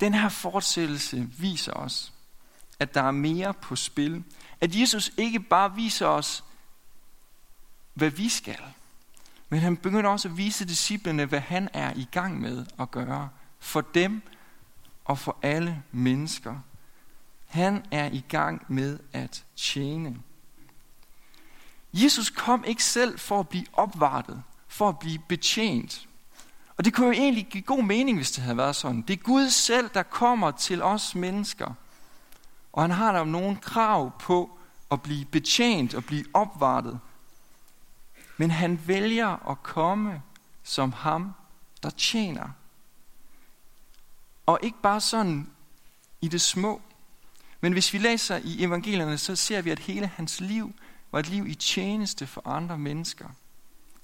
Den 0.01 0.15
her 0.15 0.29
fortsættelse 0.29 1.29
viser 1.39 1.73
os, 1.73 2.13
at 2.79 2.95
der 2.95 3.03
er 3.03 3.11
mere 3.11 3.55
på 3.55 3.77
spil. 3.77 4.25
At 4.61 4.77
Jesus 4.77 5.13
ikke 5.17 5.41
bare 5.41 5.75
viser 5.75 6.07
os, 6.07 6.45
hvad 7.95 8.11
vi 8.11 8.29
skal, 8.29 8.61
men 9.49 9.61
han 9.61 9.77
begynder 9.77 10.11
også 10.11 10.29
at 10.29 10.37
vise 10.37 10.65
disciplene, 10.65 11.25
hvad 11.25 11.41
han 11.41 11.69
er 11.73 11.93
i 11.97 12.09
gang 12.11 12.41
med 12.41 12.67
at 12.81 12.91
gøre 12.91 13.29
for 13.59 13.81
dem 13.81 14.23
og 15.05 15.19
for 15.19 15.37
alle 15.43 15.83
mennesker. 15.93 16.57
Han 17.47 17.85
er 17.91 18.11
i 18.13 18.25
gang 18.29 18.65
med 18.69 18.99
at 19.13 19.45
tjene. 19.57 20.17
Jesus 21.93 22.31
kom 22.31 22.65
ikke 22.67 22.85
selv 22.85 23.19
for 23.19 23.41
at 23.41 23.49
blive 23.49 23.67
opvartet, 23.73 24.43
for 24.69 24.89
at 24.89 24.99
blive 24.99 25.19
betjent. 25.29 26.09
Og 26.77 26.85
det 26.85 26.95
kunne 26.95 27.07
jo 27.07 27.13
egentlig 27.13 27.47
give 27.47 27.63
god 27.63 27.83
mening, 27.83 28.19
hvis 28.19 28.31
det 28.31 28.43
havde 28.43 28.57
været 28.57 28.77
sådan. 28.77 29.03
Det 29.03 29.19
er 29.19 29.23
Gud 29.23 29.51
selv, 29.51 29.91
der 29.95 30.03
kommer 30.03 30.51
til 30.51 30.83
os 30.83 31.15
mennesker. 31.15 31.75
Og 32.73 32.83
han 32.83 32.91
har 32.91 33.13
der 33.13 33.25
nogen 33.25 33.57
krav 33.57 34.13
på 34.21 34.59
at 34.91 35.03
blive 35.03 35.25
betjent 35.25 35.95
og 35.95 36.05
blive 36.05 36.25
opvartet. 36.35 37.01
Men 38.37 38.51
han 38.51 38.89
vælger 38.89 39.51
at 39.51 39.63
komme 39.63 40.23
som 40.63 40.93
ham, 40.93 41.35
der 41.83 41.91
tjener. 41.91 42.49
Og 44.47 44.59
ikke 44.63 44.79
bare 44.83 45.01
sådan 45.01 45.51
i 46.21 46.29
det 46.29 46.41
små. 46.41 46.83
Men 47.61 47.73
hvis 47.73 47.93
vi 47.93 47.99
læser 47.99 48.41
i 48.45 48.65
evangelierne, 48.65 49.19
så 49.19 49.37
ser 49.37 49.63
vi, 49.63 49.71
at 49.71 49.79
hele 49.79 50.07
hans 50.07 50.41
liv 50.41 50.75
var 51.13 51.19
et 51.19 51.29
liv 51.29 51.47
i 51.47 51.55
tjeneste 51.55 52.27
for 52.27 52.49
andre 52.49 52.79
mennesker. 52.79 53.29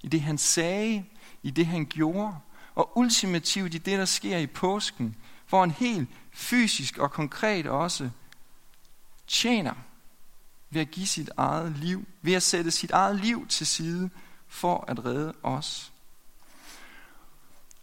I 0.02 0.08
det 0.08 0.20
han 0.20 0.38
sagde, 0.38 1.04
i 1.42 1.50
det 1.50 1.66
han 1.66 1.86
gjorde, 1.86 2.36
og 2.74 2.98
ultimativt 2.98 3.74
i 3.74 3.78
det, 3.78 3.98
der 3.98 4.04
sker 4.04 4.38
i 4.38 4.46
påsken, 4.46 5.16
hvor 5.48 5.60
han 5.60 5.70
helt 5.70 6.08
fysisk 6.32 6.98
og 6.98 7.10
konkret 7.10 7.66
også 7.66 8.10
tjener 9.26 9.74
ved 10.70 10.80
at 10.80 10.90
give 10.90 11.06
sit 11.06 11.30
eget 11.36 11.76
liv, 11.76 12.04
ved 12.22 12.32
at 12.32 12.42
sætte 12.42 12.70
sit 12.70 12.90
eget 12.90 13.20
liv 13.20 13.46
til 13.46 13.66
side 13.66 14.10
for 14.48 14.84
at 14.88 15.04
redde 15.04 15.34
os. 15.42 15.92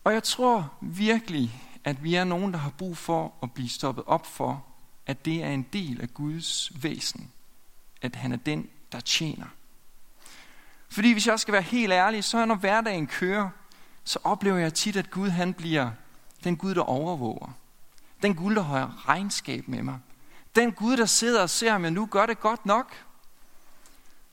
Og 0.03 0.13
jeg 0.13 0.23
tror 0.23 0.73
virkelig, 0.81 1.63
at 1.83 2.03
vi 2.03 2.15
er 2.15 2.23
nogen, 2.23 2.53
der 2.53 2.59
har 2.59 2.69
brug 2.69 2.97
for 2.97 3.33
at 3.43 3.51
blive 3.51 3.69
stoppet 3.69 4.03
op 4.07 4.25
for, 4.25 4.65
at 5.05 5.25
det 5.25 5.43
er 5.43 5.49
en 5.49 5.65
del 5.73 6.01
af 6.01 6.13
Guds 6.13 6.71
væsen. 6.83 7.31
At 8.01 8.15
han 8.15 8.31
er 8.31 8.37
den, 8.37 8.69
der 8.91 8.99
tjener. 8.99 9.45
Fordi 10.89 11.11
hvis 11.11 11.27
jeg 11.27 11.39
skal 11.39 11.51
være 11.51 11.61
helt 11.61 11.93
ærlig, 11.93 12.23
så 12.23 12.45
når 12.45 12.55
hverdagen 12.55 13.07
kører, 13.07 13.49
så 14.03 14.19
oplever 14.23 14.57
jeg 14.57 14.73
tit, 14.73 14.95
at 14.95 15.11
Gud 15.11 15.29
han 15.29 15.53
bliver 15.53 15.91
den 16.43 16.57
Gud, 16.57 16.75
der 16.75 16.81
overvåger. 16.81 17.51
Den 18.21 18.35
Gud, 18.35 18.55
der 18.55 18.61
har 18.61 19.09
regnskab 19.09 19.67
med 19.67 19.83
mig. 19.83 19.99
Den 20.57 20.71
Gud, 20.71 20.97
der 20.97 21.05
sidder 21.05 21.41
og 21.41 21.49
ser, 21.49 21.73
om 21.73 21.83
jeg 21.83 21.91
nu 21.91 22.05
gør 22.05 22.25
det 22.25 22.39
godt 22.39 22.65
nok. 22.65 23.05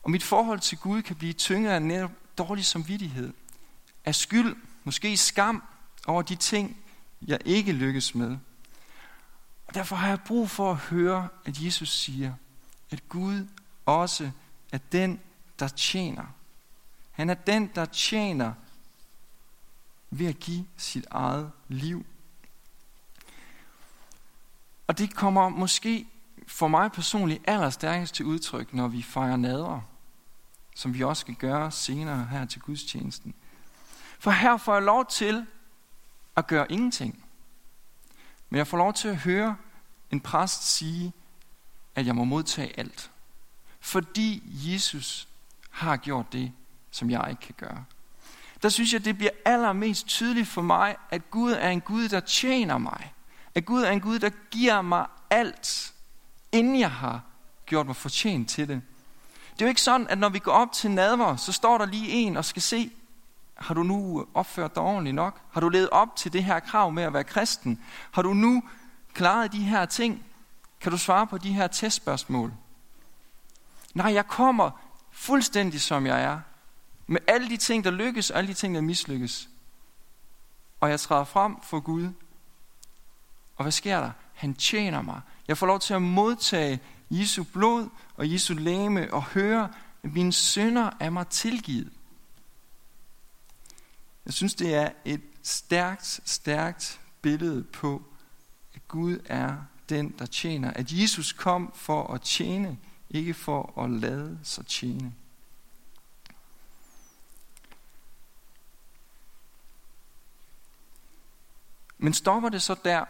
Og 0.03 0.11
mit 0.11 0.23
forhold 0.23 0.61
til 0.61 0.79
Gud 0.79 1.03
kan 1.03 1.17
blive 1.17 1.33
tynget 1.33 1.71
af 1.71 1.83
netop 1.83 2.11
dårlig 2.39 2.65
samvittighed. 2.65 3.33
Af 4.05 4.15
skyld, 4.15 4.57
måske 4.85 5.17
skam 5.17 5.63
over 6.07 6.23
de 6.23 6.37
ting, 6.37 6.77
jeg 7.27 7.39
ikke 7.45 7.73
lykkes 7.73 8.15
med. 8.15 8.37
Og 9.67 9.75
derfor 9.75 9.97
har 9.97 10.09
jeg 10.09 10.21
brug 10.21 10.51
for 10.51 10.71
at 10.71 10.77
høre, 10.77 11.29
at 11.45 11.59
Jesus 11.61 11.91
siger, 11.99 12.35
at 12.91 13.09
Gud 13.09 13.47
også 13.87 14.31
er 14.73 14.79
den, 14.93 15.21
der 15.59 15.69
tjener. 15.69 16.25
Han 17.13 17.31
er 17.31 17.35
den, 17.35 17.71
der 17.75 17.85
tjener 17.85 18.53
ved 20.11 20.27
at 20.27 20.39
give 20.39 20.67
sit 20.77 21.07
eget 21.11 21.53
liv. 21.69 22.07
Og 24.87 24.99
det 24.99 25.15
kommer 25.15 25.49
måske 25.49 26.07
for 26.47 26.69
mig 26.69 26.93
personligt 26.93 27.45
allerstærkest 27.47 28.15
til 28.15 28.27
udtryk, 28.27 28.75
når 28.75 28.89
vi 28.89 29.03
fejrer 29.03 29.37
nadver, 29.37 29.81
som 30.75 30.95
vi 30.95 31.03
også 31.03 31.21
skal 31.21 31.35
gøre 31.35 31.71
senere 31.71 32.25
her 32.25 32.45
til 32.45 32.61
gudstjenesten. 32.61 33.35
For 34.19 34.31
her 34.31 34.57
får 34.57 34.75
jeg 34.75 34.83
lov 34.83 35.07
til 35.07 35.47
at 36.37 36.47
gøre 36.47 36.73
ingenting. 36.73 37.25
Men 38.51 38.59
jeg 38.59 38.67
får 38.67 38.77
lov 38.77 38.93
til 38.93 39.09
at 39.09 39.17
høre 39.17 39.57
en 40.11 40.21
præst 40.21 40.77
sige, 40.77 41.13
at 41.95 42.07
jeg 42.07 42.15
må 42.15 42.25
modtage 42.25 42.79
alt. 42.79 43.11
Fordi 43.81 44.43
Jesus 44.73 45.29
har 45.71 45.97
gjort 45.97 46.33
det, 46.33 46.53
som 46.91 47.11
jeg 47.11 47.27
ikke 47.31 47.41
kan 47.41 47.55
gøre. 47.69 47.85
Der 48.63 48.69
synes 48.69 48.93
jeg, 48.93 49.05
det 49.05 49.17
bliver 49.17 49.31
allermest 49.45 50.07
tydeligt 50.07 50.49
for 50.49 50.63
mig, 50.63 50.97
at 51.11 51.31
Gud 51.31 51.53
er 51.53 51.71
en 51.71 51.81
Gud, 51.81 52.09
der 52.09 52.21
tjener 52.21 52.79
mig. 52.79 53.15
At 53.55 53.65
Gud 53.65 53.83
er 53.83 53.91
en 53.91 54.01
Gud, 54.01 54.19
der 54.19 54.31
giver 54.51 54.83
mig 54.83 55.07
alt, 55.31 55.94
inden 56.55 56.81
jeg 56.81 56.91
har 56.91 57.21
gjort 57.67 57.87
mig 57.87 57.97
fortjent 57.97 58.49
til 58.49 58.69
det. 58.69 58.83
Det 59.53 59.63
er 59.63 59.67
jo 59.67 59.69
ikke 59.69 59.81
sådan, 59.81 60.09
at 60.09 60.19
når 60.19 60.29
vi 60.29 60.39
går 60.39 60.53
op 60.53 60.73
til 60.73 60.91
nadver, 60.91 61.37
så 61.37 61.53
står 61.53 61.79
der 61.79 61.87
lige 61.87 62.09
en 62.09 62.37
og 62.37 62.45
skal 62.45 62.63
se, 62.63 62.91
har 63.55 63.75
du 63.75 63.83
nu 63.83 64.27
opført 64.35 64.75
dig 64.75 64.83
ordentligt 64.83 65.15
nok? 65.15 65.41
Har 65.53 65.61
du 65.61 65.69
levet 65.69 65.91
op 65.91 66.17
til 66.17 66.33
det 66.33 66.45
her 66.45 66.61
krav 66.61 66.93
med 66.93 67.03
at 67.03 67.13
være 67.13 67.25
kristen? 67.25 67.81
Har 68.11 68.23
du 68.23 68.35
nu 68.35 68.63
klaret 69.13 69.53
de 69.53 69.63
her 69.63 69.87
ting? 69.87 70.25
Kan 70.81 70.93
du 70.93 70.99
svare 70.99 71.27
på 71.27 71.39
de 71.39 71.53
her 71.53 71.67
testspørgsmål? 71.67 72.53
Nej, 73.95 74.15
jeg 74.15 74.27
kommer 74.29 74.71
fuldstændig 75.11 75.81
som 75.81 76.07
jeg 76.07 76.23
er. 76.23 76.41
Med 77.07 77.21
alle 77.27 77.49
de 77.49 77.57
ting, 77.57 77.85
der 77.85 77.91
lykkes, 77.91 78.31
og 78.31 78.39
alle 78.39 78.49
de 78.49 78.55
ting, 78.55 78.75
der 78.75 78.81
mislykkes. 78.81 79.49
Og 80.81 80.91
jeg 80.91 81.01
træder 81.01 81.25
frem 81.25 81.61
for 81.63 81.81
Gud. 81.81 82.09
Og 83.57 83.65
hvad 83.65 83.73
sker 83.73 84.01
der? 84.01 84.11
Han 84.35 84.55
tjener 84.55 85.03
mig. 85.03 85.21
Jeg 85.49 85.59
får 85.59 85.67
lov 85.67 85.81
til 85.81 85.95
at 85.95 86.03
modtage 86.03 86.81
Jesu 87.11 87.45
blod 87.45 87.89
og 88.17 88.33
Jesu 88.33 88.55
læme 88.55 89.15
og 89.15 89.23
høre, 89.23 89.73
at 90.03 90.13
mine 90.13 90.33
sønder 90.33 90.91
er 91.01 91.11
mig 91.11 91.29
tilgivet. 91.29 91.93
Jeg 94.25 94.35
synes, 94.35 94.55
det 94.55 94.75
er 94.75 94.91
et 95.05 95.23
stærkt, 95.43 96.21
stærkt 96.25 97.01
billede 97.23 97.63
på, 97.63 98.03
at 98.75 98.89
Gud 98.89 99.19
er 99.25 99.57
den, 99.89 100.15
der 100.19 100.27
tjener. 100.27 100.71
At 100.71 100.93
Jesus 100.93 101.33
kom 101.33 101.73
for 101.75 102.15
at 102.15 102.21
tjene, 102.21 102.79
ikke 103.11 103.35
for 103.35 103.83
at 103.83 103.91
lade 103.91 104.39
sig 104.43 104.67
tjene. 104.67 105.15
Men 111.99 112.15
stopper 112.15 112.49
det 112.49 112.63
så 112.63 112.77
der? 112.85 113.05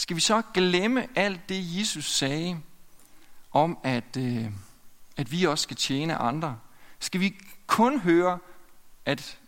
Skal 0.00 0.16
vi 0.16 0.20
så 0.20 0.42
glemme 0.54 1.06
alt 1.18 1.48
det, 1.48 1.78
Jesus 1.78 2.10
sagde 2.10 2.60
om, 3.52 3.78
at, 3.82 4.16
øh, 4.18 4.46
at 5.16 5.32
vi 5.32 5.44
også 5.44 5.62
skal 5.62 5.76
tjene 5.76 6.16
andre? 6.16 6.58
Skal 7.00 7.20
vi 7.20 7.34
kun 7.66 8.00
høre, 8.00 8.38
at, 9.06 9.38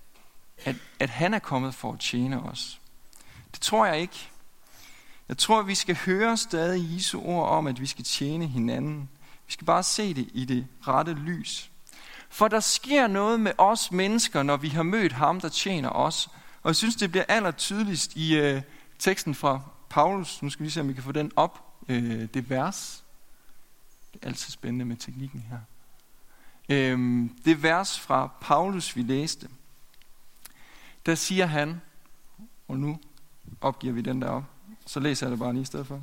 at, 0.65 0.77
at 1.01 1.11
han 1.11 1.35
er 1.35 1.39
kommet 1.39 1.75
for 1.75 1.93
at 1.93 2.01
tjene 2.01 2.43
os? 2.43 2.81
Det 3.53 3.61
tror 3.61 3.87
jeg 3.87 4.01
ikke. 4.01 4.31
Jeg 5.29 5.39
tror, 5.39 5.63
vi 5.63 5.75
skal 5.75 5.97
høre 5.97 6.37
stadig 6.37 6.95
Jesu 6.95 7.21
ord 7.21 7.49
om, 7.49 7.67
at 7.67 7.81
vi 7.81 7.87
skal 7.87 8.05
tjene 8.05 8.47
hinanden. 8.47 9.09
Vi 9.47 9.53
skal 9.53 9.65
bare 9.65 9.83
se 9.83 10.15
det 10.15 10.29
i 10.35 10.45
det 10.45 10.67
rette 10.89 11.15
lys. 11.15 11.71
For 12.29 12.49
der 12.49 12.61
sker 12.61 13.07
noget 13.07 13.41
med 13.41 13.53
os 13.59 13.93
mennesker, 13.93 14.43
når 14.43 14.57
vi 14.57 14.69
har 14.69 14.83
mødt 14.83 15.13
ham, 15.13 15.41
der 15.41 15.49
tjener 15.49 15.91
os. 15.91 16.29
Og 16.63 16.69
jeg 16.69 16.77
synes, 16.77 16.97
det 16.97 17.11
bliver 17.11 17.25
aller 17.29 17.51
tydeligst 17.51 18.17
i 18.17 18.37
øh, 18.37 18.63
teksten 18.99 19.35
fra 19.35 19.61
Paulus. 19.93 20.43
Nu 20.43 20.51
skal 20.51 20.65
vi 20.65 20.71
se, 20.71 20.81
om 20.81 20.89
vi 20.89 20.93
kan 20.93 21.03
få 21.03 21.13
den 21.13 21.33
op. 21.37 21.65
Øh, 21.89 22.29
det 22.35 22.51
vers. 22.51 23.05
Det 24.13 24.23
er 24.23 24.27
altid 24.27 24.53
spændende 24.53 24.85
med 24.85 24.97
teknikken 24.97 25.41
her. 25.41 25.59
Øh, 26.69 27.29
det 27.45 27.63
vers 27.63 28.01
fra 28.01 28.31
Paulus, 28.41 28.97
vi 28.97 29.03
læste. 29.03 29.49
Der 31.07 31.15
siger 31.15 31.47
han, 31.47 31.81
og 32.69 32.79
nu 32.79 33.01
opgiver 33.61 33.93
vi 33.93 34.01
den 34.01 34.23
der 34.23 34.29
op 34.29 34.45
så 34.87 35.01
læser 35.01 35.27
jeg 35.27 35.31
det 35.31 35.39
bare 35.39 35.53
lige 35.53 35.63
i 35.63 35.65
stedet 35.65 35.87
for. 35.87 36.01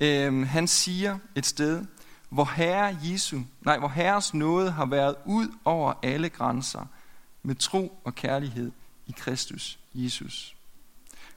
Øh, 0.00 0.46
han 0.46 0.68
siger 0.68 1.18
et 1.34 1.46
sted, 1.46 1.84
hvor 2.28 2.44
Herre 2.44 2.98
Jesu, 3.02 3.40
nej, 3.60 3.78
hvor 3.78 3.88
Herres 3.88 4.34
nåde 4.34 4.70
har 4.70 4.86
været 4.86 5.16
ud 5.24 5.48
over 5.64 5.94
alle 6.02 6.28
grænser 6.28 6.86
med 7.42 7.54
tro 7.54 8.00
og 8.04 8.14
kærlighed 8.14 8.72
i 9.06 9.14
Kristus 9.16 9.78
Jesus. 9.94 10.55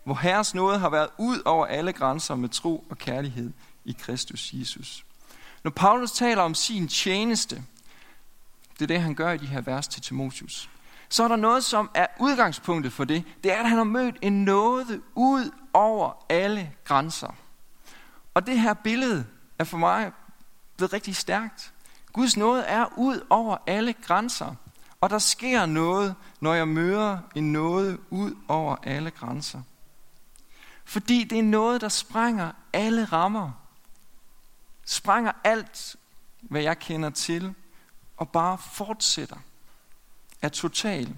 Hvor 0.09 0.15
Herres 0.15 0.55
nåde 0.55 0.79
har 0.79 0.89
været 0.89 1.09
ud 1.17 1.41
over 1.45 1.65
alle 1.65 1.93
grænser 1.93 2.35
med 2.35 2.49
tro 2.49 2.85
og 2.89 2.97
kærlighed 2.97 3.51
i 3.85 3.95
Kristus 3.99 4.49
Jesus. 4.53 5.05
Når 5.63 5.71
Paulus 5.71 6.11
taler 6.11 6.41
om 6.41 6.55
sin 6.55 6.87
tjeneste, 6.87 7.63
det 8.73 8.81
er 8.81 8.87
det, 8.87 9.01
han 9.01 9.15
gør 9.15 9.31
i 9.31 9.37
de 9.37 9.45
her 9.45 9.61
vers 9.61 9.87
til 9.87 10.01
Timotius, 10.01 10.69
så 11.09 11.23
er 11.23 11.27
der 11.27 11.35
noget, 11.35 11.63
som 11.63 11.89
er 11.93 12.07
udgangspunktet 12.19 12.93
for 12.93 13.03
det. 13.03 13.23
Det 13.43 13.51
er, 13.51 13.59
at 13.59 13.69
han 13.69 13.77
har 13.77 13.83
mødt 13.83 14.15
en 14.21 14.45
nåde 14.45 15.01
ud 15.15 15.51
over 15.73 16.25
alle 16.29 16.71
grænser. 16.83 17.35
Og 18.33 18.47
det 18.47 18.59
her 18.59 18.73
billede 18.73 19.25
er 19.59 19.63
for 19.63 19.77
mig 19.77 20.11
blevet 20.77 20.93
rigtig 20.93 21.15
stærkt. 21.15 21.73
Guds 22.13 22.37
nåde 22.37 22.63
er 22.63 22.85
ud 22.97 23.25
over 23.29 23.57
alle 23.67 23.93
grænser. 23.93 24.55
Og 25.01 25.09
der 25.09 25.19
sker 25.19 25.65
noget, 25.65 26.15
når 26.39 26.53
jeg 26.53 26.67
møder 26.67 27.17
en 27.35 27.51
nåde 27.51 27.97
ud 28.09 28.35
over 28.47 28.75
alle 28.83 29.11
grænser. 29.11 29.61
Fordi 30.89 31.23
det 31.23 31.39
er 31.39 31.43
noget, 31.43 31.81
der 31.81 31.89
sprænger 31.89 32.51
alle 32.73 33.05
rammer. 33.05 33.51
Sprænger 34.85 35.31
alt, 35.43 35.95
hvad 36.41 36.61
jeg 36.61 36.79
kender 36.79 37.09
til, 37.09 37.53
og 38.17 38.29
bare 38.29 38.57
fortsætter. 38.57 39.35
Er 40.41 40.49
total. 40.49 41.15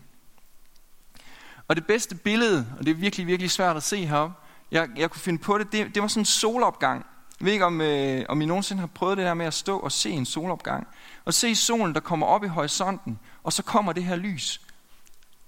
Og 1.67 1.75
det 1.75 1.87
bedste 1.87 2.15
billede, 2.15 2.67
og 2.79 2.85
det 2.85 2.91
er 2.91 2.95
virkelig, 2.95 3.27
virkelig 3.27 3.51
svært 3.51 3.77
at 3.77 3.83
se 3.83 4.05
heroppe, 4.05 4.35
jeg, 4.71 4.89
jeg 4.95 5.11
kunne 5.11 5.21
finde 5.21 5.39
på 5.39 5.57
det, 5.57 5.71
det, 5.71 5.95
det 5.95 6.01
var 6.01 6.07
sådan 6.07 6.21
en 6.21 6.25
solopgang. 6.25 7.05
Jeg 7.39 7.45
ved 7.45 7.53
ikke, 7.53 7.65
om, 7.65 7.81
øh, 7.81 8.25
om 8.29 8.41
I 8.41 8.45
nogensinde 8.45 8.79
har 8.79 8.87
prøvet 8.87 9.17
det 9.17 9.25
der 9.25 9.33
med 9.33 9.45
at 9.45 9.53
stå 9.53 9.79
og 9.79 9.91
se 9.91 10.09
en 10.09 10.25
solopgang. 10.25 10.87
Og 11.25 11.33
se 11.33 11.55
solen, 11.55 11.93
der 11.93 11.99
kommer 11.99 12.27
op 12.27 12.43
i 12.43 12.47
horisonten, 12.47 13.19
og 13.43 13.53
så 13.53 13.63
kommer 13.63 13.93
det 13.93 14.03
her 14.03 14.15
lys. 14.15 14.61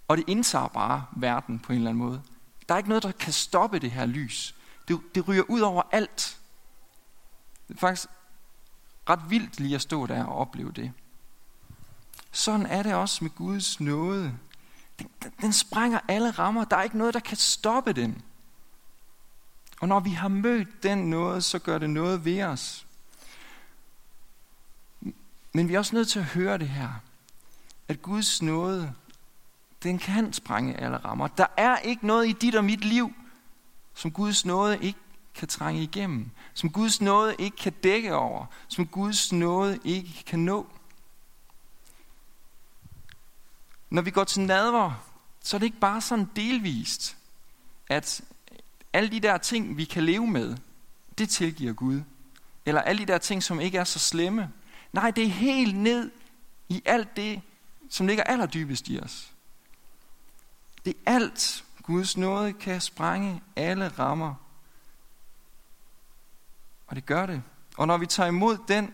Og 0.07 0.17
det 0.17 0.23
indtager 0.27 0.67
bare 0.67 1.05
verden 1.11 1.59
på 1.59 1.71
en 1.71 1.77
eller 1.77 1.89
anden 1.89 2.03
måde. 2.03 2.21
Der 2.69 2.73
er 2.73 2.77
ikke 2.77 2.89
noget, 2.89 3.03
der 3.03 3.11
kan 3.11 3.33
stoppe 3.33 3.79
det 3.79 3.91
her 3.91 4.05
lys. 4.05 4.55
Det, 4.87 5.15
det 5.15 5.27
ryger 5.27 5.43
ud 5.49 5.59
over 5.59 5.83
alt. 5.91 6.37
Det 7.67 7.75
er 7.75 7.79
faktisk 7.79 8.07
ret 9.09 9.29
vildt 9.29 9.59
lige 9.59 9.75
at 9.75 9.81
stå 9.81 10.05
der 10.05 10.23
og 10.23 10.37
opleve 10.37 10.71
det. 10.71 10.91
Sådan 12.31 12.65
er 12.65 12.83
det 12.83 12.93
også 12.93 13.23
med 13.23 13.31
Guds 13.31 13.79
nåde. 13.79 14.37
Den, 14.99 15.09
den, 15.23 15.31
den 15.41 15.53
sprænger 15.53 15.99
alle 16.07 16.31
rammer. 16.31 16.65
Der 16.65 16.77
er 16.77 16.83
ikke 16.83 16.97
noget, 16.97 17.13
der 17.13 17.19
kan 17.19 17.37
stoppe 17.37 17.93
den. 17.93 18.21
Og 19.81 19.87
når 19.87 19.99
vi 19.99 20.09
har 20.09 20.27
mødt 20.27 20.83
den 20.83 20.97
noget, 21.09 21.43
så 21.43 21.59
gør 21.59 21.77
det 21.77 21.89
noget 21.89 22.25
ved 22.25 22.43
os. 22.43 22.85
Men 25.53 25.67
vi 25.67 25.73
er 25.73 25.79
også 25.79 25.95
nødt 25.95 26.07
til 26.07 26.19
at 26.19 26.25
høre 26.25 26.57
det 26.57 26.69
her. 26.69 26.89
At 27.87 28.01
Guds 28.01 28.41
nåde, 28.41 28.93
den 29.83 29.97
kan 29.97 30.33
sprænge 30.33 30.79
alle 30.79 30.97
rammer. 30.97 31.27
Der 31.27 31.45
er 31.57 31.77
ikke 31.77 32.07
noget 32.07 32.27
i 32.27 32.31
dit 32.31 32.55
og 32.55 32.65
mit 32.65 32.85
liv, 32.85 33.13
som 33.93 34.11
Guds 34.11 34.45
nåde 34.45 34.77
ikke 34.81 34.99
kan 35.35 35.47
trænge 35.47 35.83
igennem. 35.83 36.29
Som 36.53 36.69
Guds 36.69 37.01
nåde 37.01 37.35
ikke 37.39 37.57
kan 37.57 37.73
dække 37.83 38.15
over. 38.15 38.45
Som 38.67 38.87
Guds 38.87 39.31
nåde 39.33 39.79
ikke 39.83 40.23
kan 40.25 40.39
nå. 40.39 40.67
Når 43.89 44.01
vi 44.01 44.11
går 44.11 44.23
til 44.23 44.41
nadver, 44.41 45.05
så 45.41 45.57
er 45.57 45.59
det 45.59 45.65
ikke 45.65 45.79
bare 45.79 46.01
sådan 46.01 46.29
delvist, 46.35 47.17
at 47.87 48.21
alle 48.93 49.09
de 49.09 49.19
der 49.19 49.37
ting, 49.37 49.77
vi 49.77 49.85
kan 49.85 50.03
leve 50.03 50.27
med, 50.27 50.57
det 51.17 51.29
tilgiver 51.29 51.73
Gud. 51.73 52.01
Eller 52.65 52.81
alle 52.81 52.99
de 52.99 53.11
der 53.11 53.17
ting, 53.17 53.43
som 53.43 53.59
ikke 53.59 53.77
er 53.77 53.83
så 53.83 53.99
slemme. 53.99 54.51
Nej, 54.93 55.11
det 55.11 55.23
er 55.23 55.29
helt 55.29 55.75
ned 55.75 56.11
i 56.69 56.81
alt 56.85 57.15
det, 57.15 57.41
som 57.89 58.07
ligger 58.07 58.23
allerdybest 58.23 58.87
i 58.87 58.99
os. 58.99 59.32
Det 60.85 60.97
er 61.05 61.13
alt. 61.13 61.63
Guds 61.83 62.17
nåde 62.17 62.53
kan 62.53 62.81
sprænge 62.81 63.41
alle 63.55 63.87
rammer. 63.87 64.35
Og 66.87 66.95
det 66.95 67.05
gør 67.05 67.25
det. 67.25 67.43
Og 67.77 67.87
når 67.87 67.97
vi 67.97 68.05
tager 68.05 68.27
imod 68.27 68.57
den, 68.67 68.93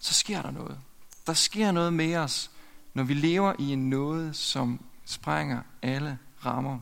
så 0.00 0.14
sker 0.14 0.42
der 0.42 0.50
noget. 0.50 0.80
Der 1.26 1.32
sker 1.32 1.72
noget 1.72 1.92
med 1.92 2.16
os, 2.16 2.50
når 2.94 3.02
vi 3.02 3.14
lever 3.14 3.54
i 3.58 3.72
en 3.72 3.90
nåde, 3.90 4.34
som 4.34 4.84
sprænger 5.04 5.62
alle 5.82 6.18
rammer. 6.44 6.80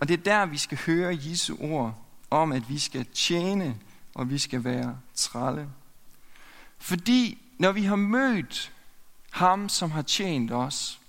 Og 0.00 0.08
det 0.08 0.18
er 0.18 0.22
der, 0.22 0.46
vi 0.46 0.58
skal 0.58 0.78
høre 0.86 1.18
Jesu 1.22 1.56
ord 1.60 1.98
om, 2.30 2.52
at 2.52 2.68
vi 2.68 2.78
skal 2.78 3.06
tjene, 3.06 3.78
og 4.14 4.30
vi 4.30 4.38
skal 4.38 4.64
være 4.64 4.98
trælle. 5.14 5.70
Fordi 6.78 7.38
når 7.58 7.72
vi 7.72 7.84
har 7.84 7.96
mødt 7.96 8.71
ham, 9.32 9.68
som 9.68 9.90
har 9.90 10.02
tjent 10.02 10.52
os, 10.52 11.00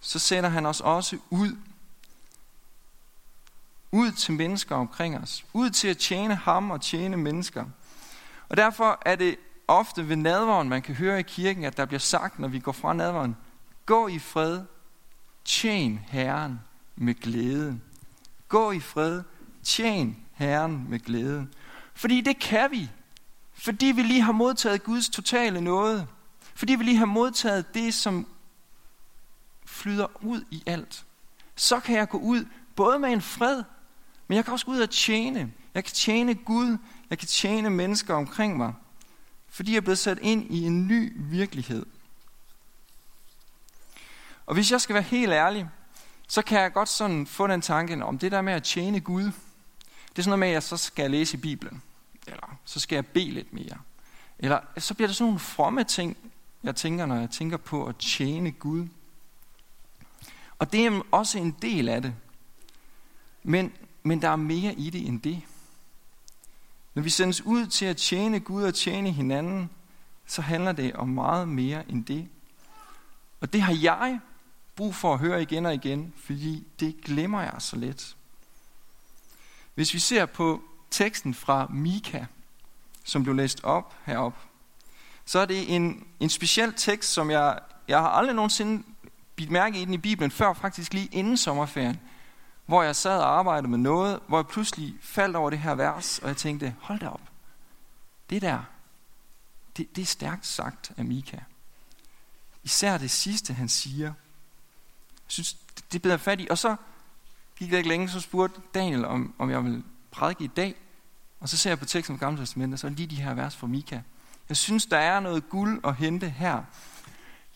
så 0.00 0.18
sender 0.18 0.50
han 0.50 0.66
os 0.66 0.80
også 0.80 1.18
ud. 1.30 1.56
Ud 3.92 4.12
til 4.12 4.34
mennesker 4.34 4.76
omkring 4.76 5.18
os. 5.18 5.44
Ud 5.52 5.70
til 5.70 5.88
at 5.88 5.98
tjene 5.98 6.34
ham 6.34 6.70
og 6.70 6.80
tjene 6.80 7.16
mennesker. 7.16 7.64
Og 8.48 8.56
derfor 8.56 9.02
er 9.06 9.16
det 9.16 9.36
ofte 9.68 10.08
ved 10.08 10.16
nadvåren, 10.16 10.68
man 10.68 10.82
kan 10.82 10.94
høre 10.94 11.20
i 11.20 11.22
kirken, 11.22 11.64
at 11.64 11.76
der 11.76 11.84
bliver 11.84 12.00
sagt, 12.00 12.38
når 12.38 12.48
vi 12.48 12.58
går 12.58 12.72
fra 12.72 12.92
nadvåren, 12.92 13.36
gå 13.86 14.08
i 14.08 14.18
fred, 14.18 14.62
tjen 15.44 16.00
Herren 16.08 16.60
med 16.96 17.14
glæde. 17.14 17.80
Gå 18.48 18.72
i 18.72 18.80
fred, 18.80 19.22
tjen 19.62 20.16
Herren 20.32 20.86
med 20.88 20.98
glæde. 20.98 21.46
Fordi 21.94 22.20
det 22.20 22.38
kan 22.38 22.70
vi. 22.70 22.90
Fordi 23.54 23.86
vi 23.86 24.02
lige 24.02 24.22
har 24.22 24.32
modtaget 24.32 24.82
Guds 24.82 25.08
totale 25.08 25.60
noget. 25.60 26.08
Fordi 26.56 26.74
vi 26.74 26.84
lige 26.84 26.96
har 26.96 27.06
modtaget 27.06 27.74
det, 27.74 27.94
som 27.94 28.26
flyder 29.66 30.06
ud 30.24 30.44
i 30.50 30.62
alt. 30.66 31.04
Så 31.56 31.80
kan 31.80 31.96
jeg 31.96 32.08
gå 32.08 32.18
ud 32.18 32.44
både 32.76 32.98
med 32.98 33.10
en 33.10 33.20
fred, 33.20 33.62
men 34.28 34.36
jeg 34.36 34.44
kan 34.44 34.52
også 34.52 34.66
gå 34.66 34.72
ud 34.72 34.80
og 34.80 34.90
tjene. 34.90 35.52
Jeg 35.74 35.84
kan 35.84 35.92
tjene 35.92 36.34
Gud. 36.34 36.78
Jeg 37.10 37.18
kan 37.18 37.28
tjene 37.28 37.70
mennesker 37.70 38.14
omkring 38.14 38.56
mig. 38.56 38.74
Fordi 39.48 39.70
jeg 39.70 39.76
er 39.76 39.80
blevet 39.80 39.98
sat 39.98 40.18
ind 40.22 40.50
i 40.50 40.62
en 40.62 40.86
ny 40.86 41.12
virkelighed. 41.16 41.86
Og 44.46 44.54
hvis 44.54 44.72
jeg 44.72 44.80
skal 44.80 44.94
være 44.94 45.02
helt 45.02 45.32
ærlig, 45.32 45.68
så 46.28 46.42
kan 46.42 46.60
jeg 46.60 46.72
godt 46.72 46.88
sådan 46.88 47.26
få 47.26 47.46
den 47.46 47.60
tanke 47.60 48.04
om 48.04 48.18
det 48.18 48.32
der 48.32 48.42
med 48.42 48.52
at 48.52 48.62
tjene 48.62 49.00
Gud. 49.00 49.24
Det 49.24 49.32
er 50.18 50.22
sådan 50.22 50.28
noget 50.28 50.38
med, 50.38 50.48
at 50.48 50.54
jeg 50.54 50.62
så 50.62 50.76
skal 50.76 51.10
læse 51.10 51.36
i 51.36 51.40
Bibelen. 51.40 51.82
Eller 52.26 52.58
så 52.64 52.80
skal 52.80 52.96
jeg 52.96 53.06
bede 53.06 53.30
lidt 53.30 53.52
mere. 53.52 53.78
Eller 54.38 54.60
så 54.78 54.94
bliver 54.94 55.08
det 55.08 55.16
sådan 55.16 55.26
nogle 55.26 55.40
fromme 55.40 55.84
ting, 55.84 56.16
jeg 56.66 56.76
tænker, 56.76 57.06
når 57.06 57.16
jeg 57.16 57.30
tænker 57.30 57.56
på 57.56 57.86
at 57.86 57.96
tjene 57.96 58.52
Gud. 58.52 58.88
Og 60.58 60.72
det 60.72 60.86
er 60.86 61.02
også 61.10 61.38
en 61.38 61.56
del 61.62 61.88
af 61.88 62.02
det. 62.02 62.14
Men, 63.42 63.72
men 64.02 64.22
der 64.22 64.28
er 64.28 64.36
mere 64.36 64.74
i 64.74 64.90
det 64.90 65.06
end 65.06 65.20
det. 65.20 65.42
Når 66.94 67.02
vi 67.02 67.10
sendes 67.10 67.42
ud 67.42 67.66
til 67.66 67.84
at 67.84 67.96
tjene 67.96 68.40
Gud 68.40 68.62
og 68.62 68.74
tjene 68.74 69.12
hinanden, 69.12 69.70
så 70.26 70.42
handler 70.42 70.72
det 70.72 70.92
om 70.92 71.08
meget 71.08 71.48
mere 71.48 71.90
end 71.90 72.04
det. 72.04 72.28
Og 73.40 73.52
det 73.52 73.62
har 73.62 73.78
jeg 73.82 74.20
brug 74.76 74.94
for 74.94 75.12
at 75.12 75.18
høre 75.18 75.42
igen 75.42 75.66
og 75.66 75.74
igen, 75.74 76.12
fordi 76.16 76.66
det 76.80 77.00
glemmer 77.00 77.42
jeg 77.42 77.54
så 77.58 77.76
let. 77.76 78.16
Hvis 79.74 79.94
vi 79.94 79.98
ser 79.98 80.26
på 80.26 80.62
teksten 80.90 81.34
fra 81.34 81.66
Mika, 81.70 82.24
som 83.04 83.22
blev 83.22 83.34
læst 83.34 83.64
op 83.64 83.94
herop, 84.04 84.34
så 85.26 85.38
er 85.38 85.46
det 85.46 85.74
en, 85.74 86.06
en 86.20 86.30
speciel 86.30 86.72
tekst, 86.72 87.12
som 87.12 87.30
jeg, 87.30 87.58
jeg 87.88 87.98
har 87.98 88.08
aldrig 88.08 88.36
nogensinde 88.36 88.82
bidt 89.36 89.50
mærke 89.50 89.82
i 89.82 89.84
den 89.84 89.94
i 89.94 89.98
Bibelen, 89.98 90.30
før 90.30 90.52
faktisk 90.52 90.94
lige 90.94 91.08
inden 91.12 91.36
sommerferien, 91.36 92.00
hvor 92.66 92.82
jeg 92.82 92.96
sad 92.96 93.18
og 93.18 93.38
arbejdede 93.38 93.70
med 93.70 93.78
noget, 93.78 94.20
hvor 94.28 94.38
jeg 94.38 94.46
pludselig 94.46 94.94
faldt 95.02 95.36
over 95.36 95.50
det 95.50 95.58
her 95.58 95.74
vers, 95.74 96.18
og 96.18 96.28
jeg 96.28 96.36
tænkte, 96.36 96.74
hold 96.80 97.00
da 97.00 97.08
op, 97.08 97.20
det 98.30 98.42
der, 98.42 98.58
det, 99.76 99.96
det 99.96 100.02
er 100.02 100.06
stærkt 100.06 100.46
sagt 100.46 100.92
af 100.96 101.04
Mika. 101.04 101.38
Især 102.64 102.98
det 102.98 103.10
sidste, 103.10 103.52
han 103.52 103.68
siger. 103.68 104.06
Jeg 104.06 104.14
synes, 105.26 105.52
det 105.52 105.92
det 105.92 106.02
bliver 106.02 106.16
fat 106.16 106.40
i. 106.40 106.46
Og 106.50 106.58
så 106.58 106.76
gik 107.56 107.70
det 107.70 107.76
ikke 107.76 107.88
længe, 107.88 108.08
så 108.08 108.20
spurgte 108.20 108.60
Daniel, 108.74 109.04
om, 109.04 109.34
om 109.38 109.50
jeg 109.50 109.64
ville 109.64 109.84
prædike 110.10 110.44
i 110.44 110.46
dag. 110.46 110.74
Og 111.40 111.48
så 111.48 111.56
ser 111.56 111.70
jeg 111.70 111.78
på 111.78 111.84
teksten 111.84 112.14
om 112.14 112.18
Gamle 112.18 112.40
Testamentet, 112.40 112.80
så 112.80 112.88
lige 112.88 113.06
de 113.06 113.22
her 113.22 113.34
vers 113.34 113.56
fra 113.56 113.66
Mika. 113.66 114.00
Jeg 114.48 114.56
synes, 114.56 114.86
der 114.86 114.98
er 114.98 115.20
noget 115.20 115.48
guld 115.48 115.80
at 115.84 115.96
hente 115.96 116.28
her. 116.28 116.62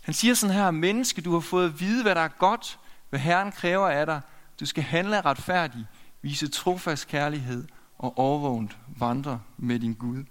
Han 0.00 0.14
siger 0.14 0.35
sådan 0.35 0.56
her, 0.56 0.70
menneske, 0.70 1.23
du 1.23 1.32
har 1.32 1.40
fået 1.40 1.64
at 1.64 1.80
vide, 1.80 2.02
hvad 2.02 2.14
der 2.14 2.20
er 2.20 2.28
godt, 2.28 2.78
hvad 3.11 3.20
Herren 3.20 3.52
kræver 3.52 3.88
af 3.88 4.06
dig. 4.06 4.20
Du 4.61 4.66
skal 4.66 4.82
handle 4.82 5.20
retfærdigt, 5.20 5.87
vise 6.23 6.49
trofast 6.49 7.08
kærlighed 7.08 7.69
og 7.99 8.19
overvågent 8.19 8.78
vandre 8.99 9.41
med 9.56 9.78
din 9.78 9.95
Gud. 9.95 10.25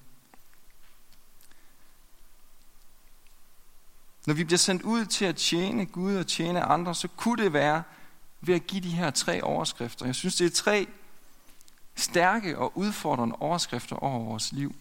Når 4.26 4.34
vi 4.34 4.44
bliver 4.44 4.58
sendt 4.58 4.82
ud 4.82 5.06
til 5.06 5.26
at 5.26 5.36
tjene 5.36 5.86
Gud 5.86 6.16
og 6.16 6.28
tjene 6.28 6.62
andre, 6.62 6.96
så 6.96 7.08
kunne 7.08 7.44
det 7.44 7.54
være 7.54 7.84
ved 8.42 8.56
at 8.56 8.68
give 8.68 8.82
de 8.82 8.90
her 8.90 9.12
tre 9.12 9.44
overskrifter. 9.44 10.06
Jeg 10.06 10.16
synes, 10.16 10.36
det 10.36 10.46
er 10.46 10.56
tre 10.56 10.88
stærke 11.96 12.58
og 12.58 12.78
udfordrende 12.78 13.36
overskrifter 13.40 13.96
over 13.96 14.20
vores 14.26 14.52
liv. 14.52 14.76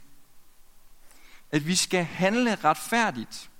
At 1.51 1.67
vi 1.67 1.75
skal 1.75 2.05
handle 2.05 2.55
retfærdigt. 2.55 3.51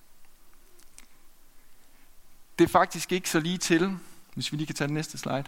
Det 2.59 2.65
er 2.65 2.69
faktisk 2.69 3.13
ikke 3.13 3.31
så 3.31 3.41
lige 3.41 3.59
til, 3.59 3.99
hvis 4.35 4.53
vi 4.53 4.57
lige 4.57 4.67
kan 4.67 4.75
tage 4.75 4.89
den 4.89 4.95
næste 4.95 5.19
slide. 5.19 5.45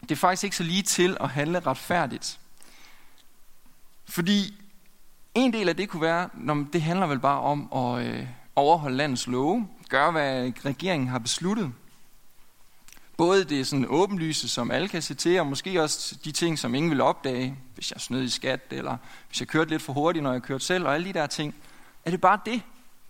Det 0.00 0.10
er 0.10 0.16
faktisk 0.16 0.44
ikke 0.44 0.56
så 0.56 0.62
lige 0.62 0.82
til 0.82 1.16
at 1.20 1.28
handle 1.28 1.60
retfærdigt. 1.60 2.40
Fordi 4.04 4.60
en 5.34 5.52
del 5.52 5.68
af 5.68 5.76
det 5.76 5.88
kunne 5.88 6.02
være, 6.02 6.28
når 6.34 6.66
det 6.72 6.82
handler 6.82 7.06
vel 7.06 7.18
bare 7.18 7.40
om 7.40 7.72
at 7.72 8.06
øh, 8.06 8.26
overholde 8.56 8.96
landets 8.96 9.26
love, 9.26 9.68
gøre 9.88 10.10
hvad 10.10 10.52
regeringen 10.64 11.08
har 11.08 11.18
besluttet. 11.18 11.72
Både 13.18 13.44
det 13.44 13.66
sådan 13.66 13.86
åbenlyse, 13.88 14.48
som 14.48 14.70
alle 14.70 14.88
kan 14.88 15.02
se 15.02 15.14
til, 15.14 15.40
og 15.40 15.46
måske 15.46 15.82
også 15.82 16.18
de 16.24 16.32
ting, 16.32 16.58
som 16.58 16.74
ingen 16.74 16.90
vil 16.90 17.00
opdage, 17.00 17.56
hvis 17.74 17.92
jeg 17.92 18.00
snød 18.00 18.22
i 18.22 18.28
skat, 18.28 18.60
eller 18.70 18.96
hvis 19.28 19.40
jeg 19.40 19.48
kørte 19.48 19.70
lidt 19.70 19.82
for 19.82 19.92
hurtigt, 19.92 20.22
når 20.22 20.32
jeg 20.32 20.42
kørte 20.42 20.64
selv, 20.64 20.86
og 20.86 20.94
alle 20.94 21.08
de 21.08 21.12
der 21.12 21.26
ting. 21.26 21.54
Er 22.04 22.10
det 22.10 22.20
bare 22.20 22.40
det, 22.44 22.62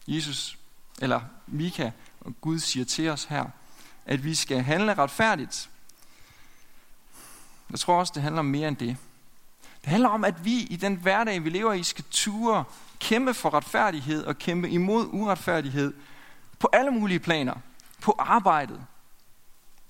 Jesus, 0.06 0.58
eller 1.02 1.20
Mika 1.46 1.90
og 2.20 2.34
Gud 2.40 2.58
siger 2.58 2.84
til 2.84 3.08
os 3.08 3.24
her? 3.24 3.44
At 4.06 4.24
vi 4.24 4.34
skal 4.34 4.60
handle 4.60 4.94
retfærdigt? 4.94 5.70
Jeg 7.70 7.78
tror 7.78 7.98
også, 7.98 8.12
det 8.14 8.22
handler 8.22 8.38
om 8.40 8.46
mere 8.46 8.68
end 8.68 8.76
det. 8.76 8.96
Det 9.80 9.88
handler 9.90 10.08
om, 10.08 10.24
at 10.24 10.44
vi 10.44 10.60
i 10.60 10.76
den 10.76 10.94
hverdag, 10.94 11.44
vi 11.44 11.50
lever 11.50 11.72
i, 11.72 11.82
skal 11.82 12.04
ture 12.10 12.64
kæmpe 13.00 13.34
for 13.34 13.54
retfærdighed 13.54 14.24
og 14.24 14.38
kæmpe 14.38 14.70
imod 14.70 15.06
uretfærdighed 15.12 15.94
på 16.58 16.68
alle 16.72 16.90
mulige 16.90 17.20
planer. 17.20 17.54
På 18.00 18.16
arbejdet, 18.18 18.80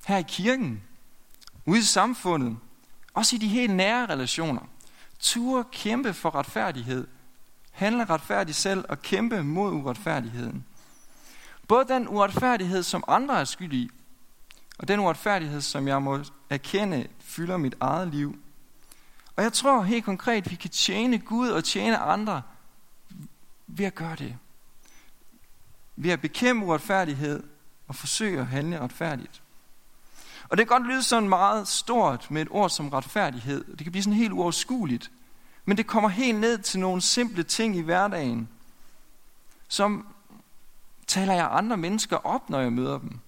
her 0.06 0.16
i 0.16 0.24
kirken, 0.28 0.82
ude 1.66 1.78
i 1.78 1.82
samfundet, 1.82 2.58
også 3.14 3.36
i 3.36 3.38
de 3.38 3.48
helt 3.48 3.74
nære 3.74 4.06
relationer. 4.06 4.62
Ture 5.18 5.64
kæmpe 5.72 6.14
for 6.14 6.34
retfærdighed, 6.34 7.06
handle 7.70 8.04
retfærdigt 8.04 8.56
selv 8.56 8.84
og 8.88 9.02
kæmpe 9.02 9.42
mod 9.42 9.72
uretfærdigheden. 9.72 10.64
Både 11.68 11.88
den 11.88 12.08
uretfærdighed, 12.08 12.82
som 12.82 13.04
andre 13.08 13.40
er 13.40 13.44
skyld 13.44 13.72
i, 13.72 13.90
og 14.78 14.88
den 14.88 15.00
uretfærdighed, 15.00 15.60
som 15.60 15.88
jeg 15.88 16.02
må 16.02 16.20
erkende, 16.50 17.06
fylder 17.20 17.56
mit 17.56 17.74
eget 17.80 18.08
liv. 18.08 18.38
Og 19.36 19.42
jeg 19.42 19.52
tror 19.52 19.82
helt 19.82 20.04
konkret, 20.04 20.44
at 20.44 20.50
vi 20.50 20.56
kan 20.56 20.70
tjene 20.70 21.18
Gud 21.18 21.48
og 21.48 21.64
tjene 21.64 21.98
andre 21.98 22.42
ved 23.66 23.86
at 23.86 23.94
gøre 23.94 24.16
det. 24.16 24.36
Ved 25.96 26.10
at 26.10 26.20
bekæmpe 26.20 26.66
uretfærdighed 26.66 27.42
og 27.88 27.94
forsøge 27.94 28.40
at 28.40 28.46
handle 28.46 28.80
retfærdigt. 28.80 29.42
Og 30.48 30.56
det 30.56 30.68
kan 30.68 30.78
godt 30.78 30.88
lyde 30.88 31.02
sådan 31.02 31.28
meget 31.28 31.68
stort 31.68 32.30
med 32.30 32.42
et 32.42 32.48
ord 32.50 32.70
som 32.70 32.88
retfærdighed. 32.88 33.64
Det 33.64 33.78
kan 33.78 33.92
blive 33.92 34.02
sådan 34.02 34.16
helt 34.18 34.32
uoverskueligt. 34.32 35.10
Men 35.64 35.76
det 35.76 35.86
kommer 35.86 36.08
helt 36.08 36.40
ned 36.40 36.58
til 36.58 36.80
nogle 36.80 37.00
simple 37.00 37.42
ting 37.42 37.76
i 37.76 37.80
hverdagen, 37.80 38.48
som 39.68 40.06
taler 41.06 41.34
jeg 41.34 41.48
andre 41.50 41.76
mennesker 41.76 42.16
op, 42.16 42.50
når 42.50 42.60
jeg 42.60 42.72
møder 42.72 42.98
dem. 42.98 43.18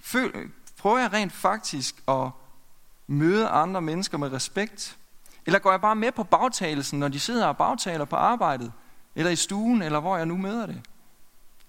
Føl, 0.00 0.50
prøver 0.78 0.98
jeg 0.98 1.12
rent 1.12 1.32
faktisk 1.32 2.02
at 2.08 2.30
møde 3.06 3.48
andre 3.48 3.82
mennesker 3.82 4.18
med 4.18 4.32
respekt? 4.32 4.98
Eller 5.46 5.58
går 5.58 5.70
jeg 5.70 5.80
bare 5.80 5.96
med 5.96 6.12
på 6.12 6.24
bagtagelsen, 6.24 6.98
når 6.98 7.08
de 7.08 7.20
sidder 7.20 7.46
og 7.46 7.56
bagtaler 7.56 8.04
på 8.04 8.16
arbejdet, 8.16 8.72
eller 9.14 9.30
i 9.30 9.36
stuen, 9.36 9.82
eller 9.82 10.00
hvor 10.00 10.16
jeg 10.16 10.26
nu 10.26 10.36
møder 10.36 10.66
det? 10.66 10.82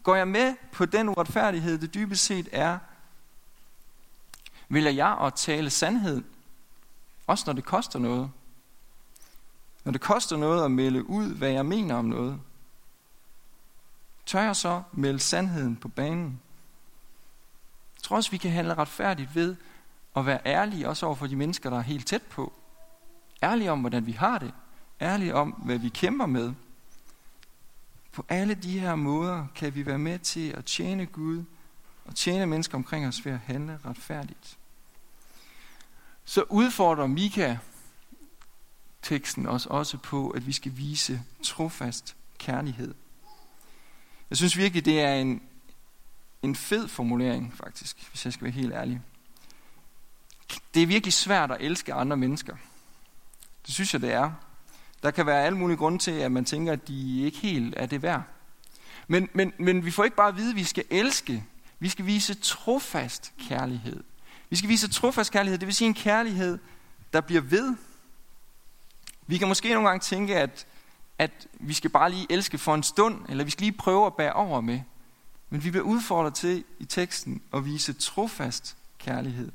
Går 0.04 0.16
jeg 0.16 0.28
med 0.28 0.56
på 0.72 0.86
den 0.86 1.10
uretfærdighed, 1.10 1.78
det 1.78 1.94
dybest 1.94 2.26
set 2.26 2.50
er? 2.52 2.78
Vælger 4.70 4.92
jeg 4.92 5.18
at 5.22 5.34
tale 5.34 5.70
sandhed, 5.70 6.24
også 7.28 7.44
når 7.48 7.54
det 7.54 7.66
koster 7.66 8.00
noget? 8.00 8.32
Når 9.84 9.92
det 9.92 10.02
koster 10.02 10.38
noget 10.38 10.66
at 10.66 10.72
melde 10.72 11.10
ud, 11.10 11.36
hvad 11.36 11.50
jeg 11.50 11.66
mener 11.66 11.96
om 11.96 12.06
noget, 12.06 12.40
tør 14.26 14.42
jeg 14.42 14.56
så 14.56 14.82
melde 14.94 15.20
sandheden 15.20 15.76
på 15.76 15.88
banen? 15.88 16.42
Jeg 17.96 18.04
tror 18.04 18.16
også, 18.16 18.32
vi 18.32 18.38
kan 18.38 18.52
handle 18.52 18.74
retfærdigt 18.74 19.36
ved 19.36 19.56
at 20.16 20.26
være 20.26 20.40
ærlige 20.46 20.90
også 20.90 21.06
over 21.06 21.16
for 21.16 21.28
de 21.28 21.36
mennesker, 21.36 21.70
der 21.70 21.78
er 21.78 21.82
helt 21.82 22.08
tæt 22.08 22.24
på. 22.24 22.54
Ærlige 23.44 23.72
om, 23.72 23.80
hvordan 23.80 24.06
vi 24.06 24.12
har 24.12 24.38
det. 24.38 24.54
Ærlige 25.02 25.36
om, 25.36 25.52
hvad 25.52 25.78
vi 25.78 25.90
kæmper 25.90 26.26
med. 26.26 26.54
På 28.12 28.26
alle 28.30 28.54
de 28.54 28.80
her 28.80 28.96
måder 28.96 29.48
kan 29.56 29.76
vi 29.76 29.86
være 29.86 29.98
med 29.98 30.20
til 30.20 30.50
at 30.50 30.66
tjene 30.66 31.06
Gud 31.06 31.44
og 32.08 32.16
tjene 32.16 32.46
mennesker 32.46 32.76
omkring 32.76 33.08
os 33.08 33.26
ved 33.26 33.32
at 33.32 33.40
handle 33.40 33.80
retfærdigt. 33.86 34.58
Så 36.26 36.44
udfordrer 36.50 37.08
Mika 37.08 37.58
teksten 39.02 39.48
os 39.48 39.66
også 39.66 39.98
på, 39.98 40.30
at 40.30 40.48
vi 40.48 40.52
skal 40.52 40.78
vise 40.78 41.22
trofast 41.44 42.16
kærlighed. 42.38 42.94
Jeg 44.30 44.38
synes 44.38 44.58
virkelig, 44.58 44.86
det 44.86 45.02
er 45.02 45.14
en, 45.14 45.42
en 46.42 46.56
fed 46.56 46.88
formulering, 46.88 47.54
faktisk, 47.58 48.10
hvis 48.10 48.26
jeg 48.26 48.34
skal 48.34 48.44
være 48.44 48.54
helt 48.54 48.74
ærlig. 48.74 49.02
Det 50.74 50.84
er 50.84 50.88
virkelig 50.88 51.14
svært 51.14 51.52
at 51.52 51.58
elske 51.60 51.94
andre 51.94 52.18
mennesker. 52.18 52.56
Det 53.66 53.74
synes 53.74 53.94
jeg, 53.94 54.02
det 54.02 54.14
er. 54.14 54.32
Der 55.04 55.12
kan 55.12 55.26
være 55.26 55.44
alle 55.44 55.58
mulige 55.58 55.78
grunde 55.78 55.98
til, 55.98 56.12
at 56.12 56.32
man 56.32 56.46
tænker, 56.46 56.74
at 56.74 56.88
de 56.88 57.22
ikke 57.22 57.38
helt 57.38 57.74
er 57.78 57.86
det 57.86 58.02
værd. 58.02 58.24
Men, 59.08 59.30
men, 59.34 59.54
men 59.58 59.86
vi 59.86 59.92
får 59.92 60.04
ikke 60.04 60.16
bare 60.16 60.28
at 60.28 60.38
vide, 60.38 60.50
at 60.50 60.56
vi 60.56 60.64
skal 60.64 60.84
elske. 60.90 61.44
Vi 61.80 61.90
skal 61.90 62.06
vise 62.06 62.34
trofast 62.34 63.34
kærlighed. 63.50 64.04
Vi 64.50 64.56
skal 64.56 64.70
vise 64.70 64.88
trofast 64.88 65.32
kærlighed, 65.32 65.60
det 65.60 65.66
vil 65.66 65.76
sige 65.76 65.88
en 65.88 65.94
kærlighed, 65.94 66.60
der 67.14 67.22
bliver 67.22 67.42
ved. 67.42 67.76
Vi 69.28 69.38
kan 69.38 69.48
måske 69.48 69.74
nogle 69.74 69.88
gange 69.88 70.02
tænke, 70.02 70.36
at, 70.36 70.68
at 71.18 71.48
vi 71.54 71.74
skal 71.74 71.90
bare 71.90 72.12
lige 72.12 72.28
elske 72.30 72.58
for 72.58 72.76
en 72.76 72.84
stund, 72.84 73.26
eller 73.30 73.44
vi 73.44 73.52
skal 73.52 73.64
lige 73.64 73.78
prøve 73.78 74.06
at 74.06 74.16
bære 74.16 74.34
over 74.34 74.62
med. 74.62 74.82
Men 75.50 75.64
vi 75.64 75.72
bliver 75.72 75.86
udfordret 75.86 76.34
til 76.34 76.64
i 76.80 76.86
teksten 76.86 77.42
at 77.54 77.66
vise 77.66 77.94
trofast 77.94 78.78
kærlighed. 78.98 79.52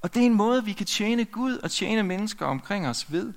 Og 0.00 0.14
det 0.14 0.22
er 0.22 0.26
en 0.26 0.34
måde, 0.34 0.64
vi 0.64 0.72
kan 0.72 0.86
tjene 0.86 1.24
Gud 1.24 1.56
og 1.56 1.70
tjene 1.70 2.02
mennesker 2.02 2.46
omkring 2.46 2.88
os 2.88 3.12
ved. 3.12 3.32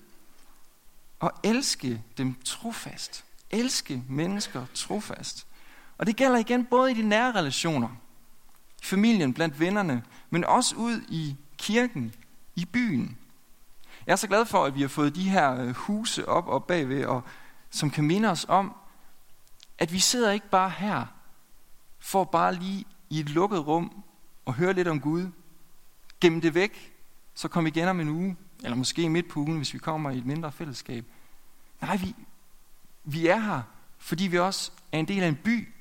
Og 1.20 1.32
elske 1.44 2.02
dem 2.18 2.36
trofast. 2.46 3.24
Elske 3.50 4.04
mennesker 4.10 4.66
trofast. 4.74 5.48
Og 5.98 6.08
det 6.08 6.16
gælder 6.16 6.38
igen 6.38 6.66
både 6.66 6.92
i 6.92 6.94
de 6.94 7.02
nære 7.02 7.32
relationer, 7.32 7.90
i 8.82 8.86
familien, 8.86 9.34
blandt 9.34 9.60
vennerne, 9.60 10.04
men 10.30 10.46
også 10.46 10.76
ud 10.76 11.02
i 11.10 11.36
kirken, 11.58 12.16
i 12.56 12.66
byen. 12.66 13.18
Jeg 14.06 14.12
er 14.12 14.16
så 14.16 14.28
glad 14.28 14.46
for, 14.46 14.66
at 14.66 14.76
vi 14.76 14.82
har 14.82 14.88
fået 14.88 15.16
de 15.16 15.30
her 15.30 15.62
øh, 15.62 15.76
huse 15.76 16.28
op 16.28 16.48
og 16.48 16.64
bagved, 16.64 17.06
og, 17.06 17.24
som 17.70 17.90
kan 17.90 18.04
minde 18.04 18.30
os 18.30 18.46
om, 18.50 18.76
at 19.78 19.94
vi 19.94 20.00
sidder 20.00 20.32
ikke 20.32 20.50
bare 20.50 20.70
her, 20.70 21.06
for 22.00 22.24
bare 22.24 22.56
lige 22.56 22.86
i 23.10 23.20
et 23.20 23.30
lukket 23.30 23.68
rum 23.68 24.04
og 24.46 24.54
høre 24.54 24.74
lidt 24.74 24.88
om 24.88 25.02
Gud, 25.02 25.28
gemme 26.22 26.42
det 26.42 26.54
væk, 26.54 26.94
så 27.34 27.48
kom 27.48 27.68
igen 27.68 27.88
om 27.88 28.00
en 28.00 28.10
uge, 28.10 28.38
eller 28.64 28.76
måske 28.76 29.10
midt 29.10 29.30
på 29.30 29.40
ugen, 29.40 29.58
hvis 29.58 29.74
vi 29.74 29.80
kommer 29.80 30.12
i 30.12 30.18
et 30.18 30.26
mindre 30.26 30.52
fællesskab. 30.52 31.06
Nej, 31.82 31.98
vi, 31.98 32.16
vi 33.04 33.28
er 33.28 33.40
her, 33.40 33.62
fordi 33.98 34.28
vi 34.28 34.40
også 34.40 34.72
er 34.92 35.00
en 35.00 35.08
del 35.08 35.24
af 35.24 35.28
en 35.28 35.36
by, 35.36 35.74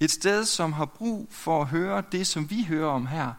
et 0.00 0.10
sted, 0.10 0.44
som 0.44 0.72
har 0.72 0.84
brug 0.84 1.28
for 1.30 1.60
at 1.60 1.68
høre 1.68 2.02
det, 2.12 2.26
som 2.26 2.50
vi 2.50 2.64
hører 2.64 2.90
om 2.90 3.06
her. 3.06 3.32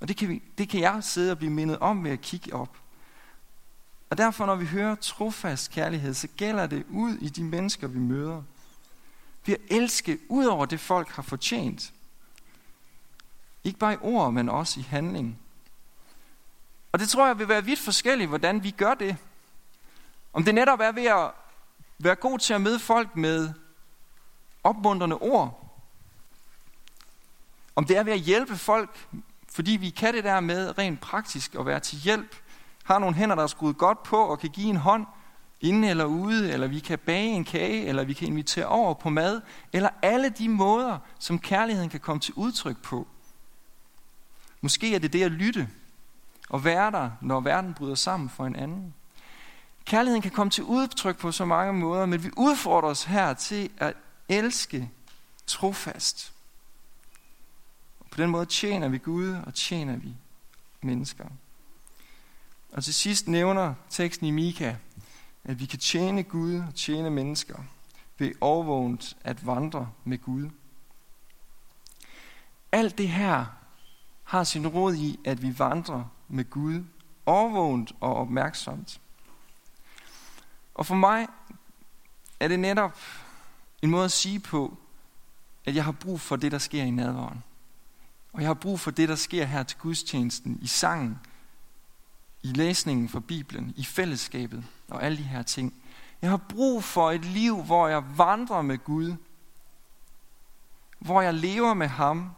Og 0.00 0.08
det 0.08 0.16
kan, 0.16 0.28
vi, 0.28 0.42
det 0.58 0.68
kan 0.68 0.80
jeg 0.80 1.04
sidde 1.04 1.32
og 1.32 1.38
blive 1.38 1.52
mindet 1.52 1.78
om 1.78 2.04
ved 2.04 2.10
at 2.10 2.20
kigge 2.20 2.54
op. 2.54 2.76
Og 4.10 4.18
derfor, 4.18 4.46
når 4.46 4.54
vi 4.54 4.66
hører 4.66 4.94
trofast 4.94 5.70
kærlighed, 5.70 6.14
så 6.14 6.28
gælder 6.36 6.66
det 6.66 6.84
ud 6.90 7.14
i 7.14 7.28
de 7.28 7.44
mennesker, 7.44 7.86
vi 7.86 7.98
møder. 7.98 8.42
Vi 9.46 9.52
at 9.52 9.60
elske 9.70 10.18
ud 10.28 10.44
over 10.44 10.66
det, 10.66 10.80
folk 10.80 11.08
har 11.08 11.22
fortjent. 11.22 11.92
Ikke 13.64 13.78
bare 13.78 13.94
i 13.94 13.98
ord, 14.00 14.32
men 14.32 14.48
også 14.48 14.80
i 14.80 14.82
handling. 14.82 15.38
Og 16.92 16.98
det 16.98 17.08
tror 17.08 17.26
jeg 17.26 17.38
vil 17.38 17.48
være 17.48 17.64
vidt 17.64 17.80
forskelligt, 17.80 18.28
hvordan 18.28 18.62
vi 18.62 18.70
gør 18.70 18.94
det. 18.94 19.16
Om 20.32 20.44
det 20.44 20.54
netop 20.54 20.80
er 20.80 20.92
ved 20.92 21.06
at 21.06 21.30
være 21.98 22.14
god 22.14 22.38
til 22.38 22.54
at 22.54 22.60
møde 22.60 22.78
folk 22.78 23.16
med 23.16 23.52
opmuntrende 24.64 25.18
ord. 25.18 25.60
Om 27.76 27.84
det 27.84 27.96
er 27.96 28.02
ved 28.02 28.12
at 28.12 28.18
hjælpe 28.18 28.56
folk, 28.56 29.08
fordi 29.52 29.70
vi 29.70 29.90
kan 29.90 30.14
det 30.14 30.24
der 30.24 30.40
med 30.40 30.78
rent 30.78 31.00
praktisk 31.00 31.54
at 31.54 31.66
være 31.66 31.80
til 31.80 31.98
hjælp. 31.98 32.36
Har 32.84 32.98
nogle 32.98 33.16
hænder, 33.16 33.34
der 33.34 33.42
er 33.42 33.46
skruet 33.46 33.78
godt 33.78 34.02
på 34.02 34.16
og 34.16 34.38
kan 34.38 34.50
give 34.50 34.66
en 34.66 34.76
hånd 34.76 35.06
inde 35.60 35.88
eller 35.88 36.04
ude, 36.04 36.52
eller 36.52 36.66
vi 36.66 36.78
kan 36.78 36.98
bage 36.98 37.28
en 37.28 37.44
kage, 37.44 37.86
eller 37.86 38.04
vi 38.04 38.12
kan 38.12 38.28
invitere 38.28 38.66
over 38.66 38.94
på 38.94 39.10
mad, 39.10 39.40
eller 39.72 39.88
alle 40.02 40.28
de 40.28 40.48
måder, 40.48 40.98
som 41.18 41.38
kærligheden 41.38 41.90
kan 41.90 42.00
komme 42.00 42.20
til 42.20 42.34
udtryk 42.34 42.82
på. 42.82 43.06
Måske 44.60 44.94
er 44.94 44.98
det 44.98 45.12
det 45.12 45.22
at 45.22 45.32
lytte 45.32 45.68
og 46.48 46.64
være 46.64 46.90
der, 46.90 47.10
når 47.20 47.40
verden 47.40 47.74
bryder 47.74 47.94
sammen 47.94 48.28
for 48.28 48.46
en 48.46 48.56
anden. 48.56 48.94
Kærligheden 49.84 50.22
kan 50.22 50.30
komme 50.30 50.50
til 50.50 50.64
udtryk 50.64 51.18
på 51.18 51.32
så 51.32 51.44
mange 51.44 51.72
måder, 51.72 52.06
men 52.06 52.24
vi 52.24 52.30
udfordrer 52.36 52.88
os 52.88 53.04
her 53.04 53.34
til 53.34 53.70
at 53.78 53.96
elske 54.28 54.90
trofast. 55.46 56.32
Og 58.00 58.06
på 58.10 58.20
den 58.22 58.30
måde 58.30 58.46
tjener 58.46 58.88
vi 58.88 58.98
Gud 58.98 59.34
og 59.46 59.54
tjener 59.54 59.96
vi 59.96 60.14
mennesker. 60.80 61.26
Og 62.72 62.84
til 62.84 62.94
sidst 62.94 63.28
nævner 63.28 63.74
teksten 63.90 64.26
i 64.26 64.30
Mika, 64.30 64.74
at 65.44 65.60
vi 65.60 65.66
kan 65.66 65.78
tjene 65.78 66.22
Gud 66.22 66.58
og 66.68 66.74
tjene 66.74 67.10
mennesker 67.10 67.58
ved 68.18 68.32
overvågent 68.40 69.16
at 69.24 69.46
vandre 69.46 69.90
med 70.04 70.18
Gud. 70.18 70.50
Alt 72.72 72.98
det 72.98 73.08
her 73.08 73.46
har 74.24 74.44
sin 74.44 74.66
råd 74.66 74.94
i, 74.94 75.20
at 75.24 75.42
vi 75.42 75.58
vandrer 75.58 76.04
med 76.28 76.50
Gud, 76.50 76.84
overvågent 77.26 77.92
og 78.00 78.14
opmærksomt. 78.14 79.00
Og 80.74 80.86
for 80.86 80.94
mig 80.94 81.26
er 82.40 82.48
det 82.48 82.60
netop 82.60 82.98
en 83.84 83.90
måde 83.90 84.04
at 84.04 84.12
sige 84.12 84.40
på, 84.40 84.76
at 85.64 85.74
jeg 85.74 85.84
har 85.84 85.92
brug 85.92 86.20
for 86.20 86.36
det, 86.36 86.52
der 86.52 86.58
sker 86.58 86.82
i 86.82 86.90
nadvåren. 86.90 87.42
Og 88.32 88.40
jeg 88.40 88.48
har 88.48 88.54
brug 88.54 88.80
for 88.80 88.90
det, 88.90 89.08
der 89.08 89.14
sker 89.14 89.44
her 89.44 89.62
til 89.62 89.78
gudstjenesten, 89.78 90.58
i 90.62 90.66
sangen, 90.66 91.18
i 92.42 92.46
læsningen 92.46 93.08
fra 93.08 93.20
Bibelen, 93.20 93.74
i 93.76 93.84
fællesskabet 93.84 94.64
og 94.88 95.02
alle 95.02 95.18
de 95.18 95.22
her 95.22 95.42
ting. 95.42 95.74
Jeg 96.22 96.30
har 96.30 96.36
brug 96.36 96.84
for 96.84 97.10
et 97.10 97.24
liv, 97.24 97.62
hvor 97.62 97.88
jeg 97.88 98.18
vandrer 98.18 98.62
med 98.62 98.78
Gud, 98.78 99.14
hvor 100.98 101.20
jeg 101.20 101.34
lever 101.34 101.74
med 101.74 101.88
ham 101.88 102.30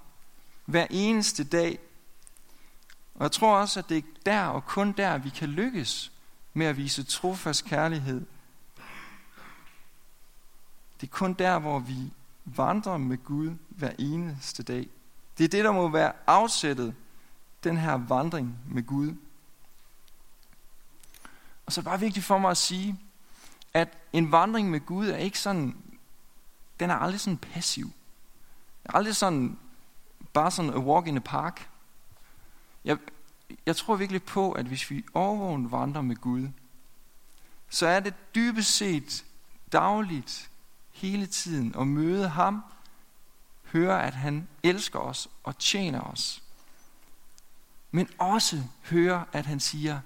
hver 0.64 0.86
eneste 0.90 1.44
dag. 1.44 1.78
Og 3.14 3.22
jeg 3.22 3.32
tror 3.32 3.56
også, 3.56 3.80
at 3.80 3.88
det 3.88 3.96
er 3.96 4.02
der 4.26 4.44
og 4.44 4.66
kun 4.66 4.92
der, 4.92 5.18
vi 5.18 5.28
kan 5.28 5.48
lykkes 5.48 6.12
med 6.54 6.66
at 6.66 6.76
vise 6.76 7.02
trofast 7.02 7.64
kærlighed. 7.64 8.26
Det 11.00 11.06
er 11.06 11.10
kun 11.10 11.32
der, 11.32 11.58
hvor 11.58 11.78
vi 11.78 12.12
vandrer 12.44 12.96
med 12.96 13.24
Gud 13.24 13.56
hver 13.68 13.92
eneste 13.98 14.62
dag. 14.62 14.88
Det 15.38 15.44
er 15.44 15.48
det, 15.48 15.64
der 15.64 15.72
må 15.72 15.88
være 15.88 16.12
afsættet, 16.26 16.94
den 17.64 17.76
her 17.76 17.92
vandring 17.92 18.58
med 18.68 18.82
Gud. 18.82 19.14
Og 21.66 21.72
så 21.72 21.80
er 21.80 21.82
det 21.82 21.90
bare 21.90 22.00
vigtigt 22.00 22.26
for 22.26 22.38
mig 22.38 22.50
at 22.50 22.56
sige, 22.56 23.00
at 23.74 23.98
en 24.12 24.32
vandring 24.32 24.70
med 24.70 24.80
Gud 24.80 25.08
er 25.08 25.16
ikke 25.16 25.38
sådan, 25.38 25.76
den 26.80 26.90
er 26.90 26.94
aldrig 26.94 27.20
sådan 27.20 27.38
passiv. 27.38 27.84
Den 28.82 28.90
er 28.90 28.96
aldrig 28.96 29.16
sådan, 29.16 29.58
bare 30.32 30.50
sådan 30.50 30.70
a 30.70 30.78
walk 30.78 31.06
in 31.06 31.14
the 31.14 31.20
park. 31.20 31.68
Jeg, 32.84 32.98
jeg 33.66 33.76
tror 33.76 33.96
virkelig 33.96 34.22
på, 34.22 34.52
at 34.52 34.66
hvis 34.66 34.90
vi 34.90 35.04
overvågen 35.14 35.72
vandrer 35.72 36.02
med 36.02 36.16
Gud, 36.16 36.48
så 37.68 37.86
er 37.86 38.00
det 38.00 38.14
dybest 38.34 38.76
set 38.76 39.24
dagligt, 39.72 40.50
hele 40.96 41.26
tiden, 41.26 41.74
og 41.74 41.86
møde 41.86 42.28
ham, 42.28 42.64
høre, 43.64 44.06
at 44.06 44.14
han 44.14 44.48
elsker 44.62 44.98
os 44.98 45.28
og 45.44 45.58
tjener 45.58 46.00
os. 46.00 46.42
Men 47.90 48.08
også 48.18 48.62
høre, 48.90 49.24
at 49.32 49.46
han 49.46 49.60
siger, 49.60 50.00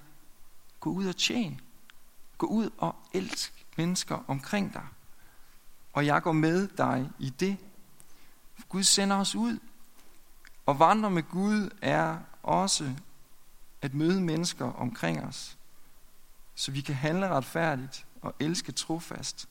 gå 0.81 0.91
ud 0.91 1.07
og 1.07 1.17
tjen. 1.17 1.61
Gå 2.39 2.47
ud 2.47 2.71
og 2.79 2.97
elsk 3.13 3.67
mennesker 3.77 4.25
omkring 4.29 4.75
dig. 4.75 4.87
Og 5.93 6.07
jeg 6.07 6.23
går 6.23 6.33
med 6.33 6.69
dig 6.69 7.11
i 7.19 7.31
det. 7.31 7.57
Gud 8.69 8.83
sender 8.83 9.17
os 9.17 9.35
ud. 9.35 9.59
Og 10.67 10.79
vandre 10.79 11.11
med 11.11 11.23
Gud 11.23 11.71
er 11.83 12.19
også 12.43 12.95
at 13.83 13.95
møde 13.95 14.21
mennesker 14.21 14.65
omkring 14.65 15.25
os, 15.25 15.59
så 16.55 16.71
vi 16.71 16.81
kan 16.81 16.95
handle 16.95 17.29
retfærdigt 17.29 18.07
og 18.23 18.35
elske 18.41 18.73
trofast, 18.73 19.49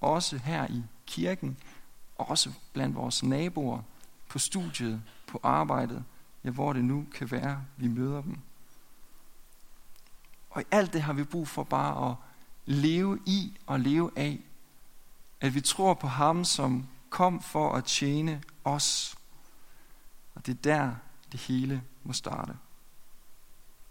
også 0.00 0.38
her 0.38 0.66
i 0.66 0.82
kirken, 1.06 1.56
også 2.18 2.52
blandt 2.72 2.96
vores 2.96 3.22
naboer, 3.22 3.82
på 4.28 4.38
studiet, 4.38 5.02
på 5.26 5.40
arbejdet, 5.42 6.04
ja, 6.44 6.50
hvor 6.50 6.72
det 6.72 6.84
nu 6.84 7.06
kan 7.14 7.30
være, 7.30 7.64
vi 7.76 7.88
møder 7.88 8.22
dem. 8.22 8.38
Og 10.50 10.62
i 10.62 10.64
alt 10.70 10.92
det 10.92 11.02
har 11.02 11.12
vi 11.12 11.24
brug 11.24 11.48
for 11.48 11.64
bare 11.64 12.10
at 12.10 12.16
leve 12.66 13.18
i 13.26 13.58
og 13.66 13.80
leve 13.80 14.10
af, 14.16 14.40
at 15.40 15.54
vi 15.54 15.60
tror 15.60 15.94
på 15.94 16.06
ham, 16.06 16.44
som 16.44 16.86
kom 17.10 17.42
for 17.42 17.72
at 17.72 17.84
tjene 17.84 18.42
os. 18.64 19.16
Og 20.34 20.46
det 20.46 20.52
er 20.52 20.62
der, 20.62 20.94
det 21.32 21.40
hele 21.40 21.82
må 22.04 22.12
starte. 22.12 22.56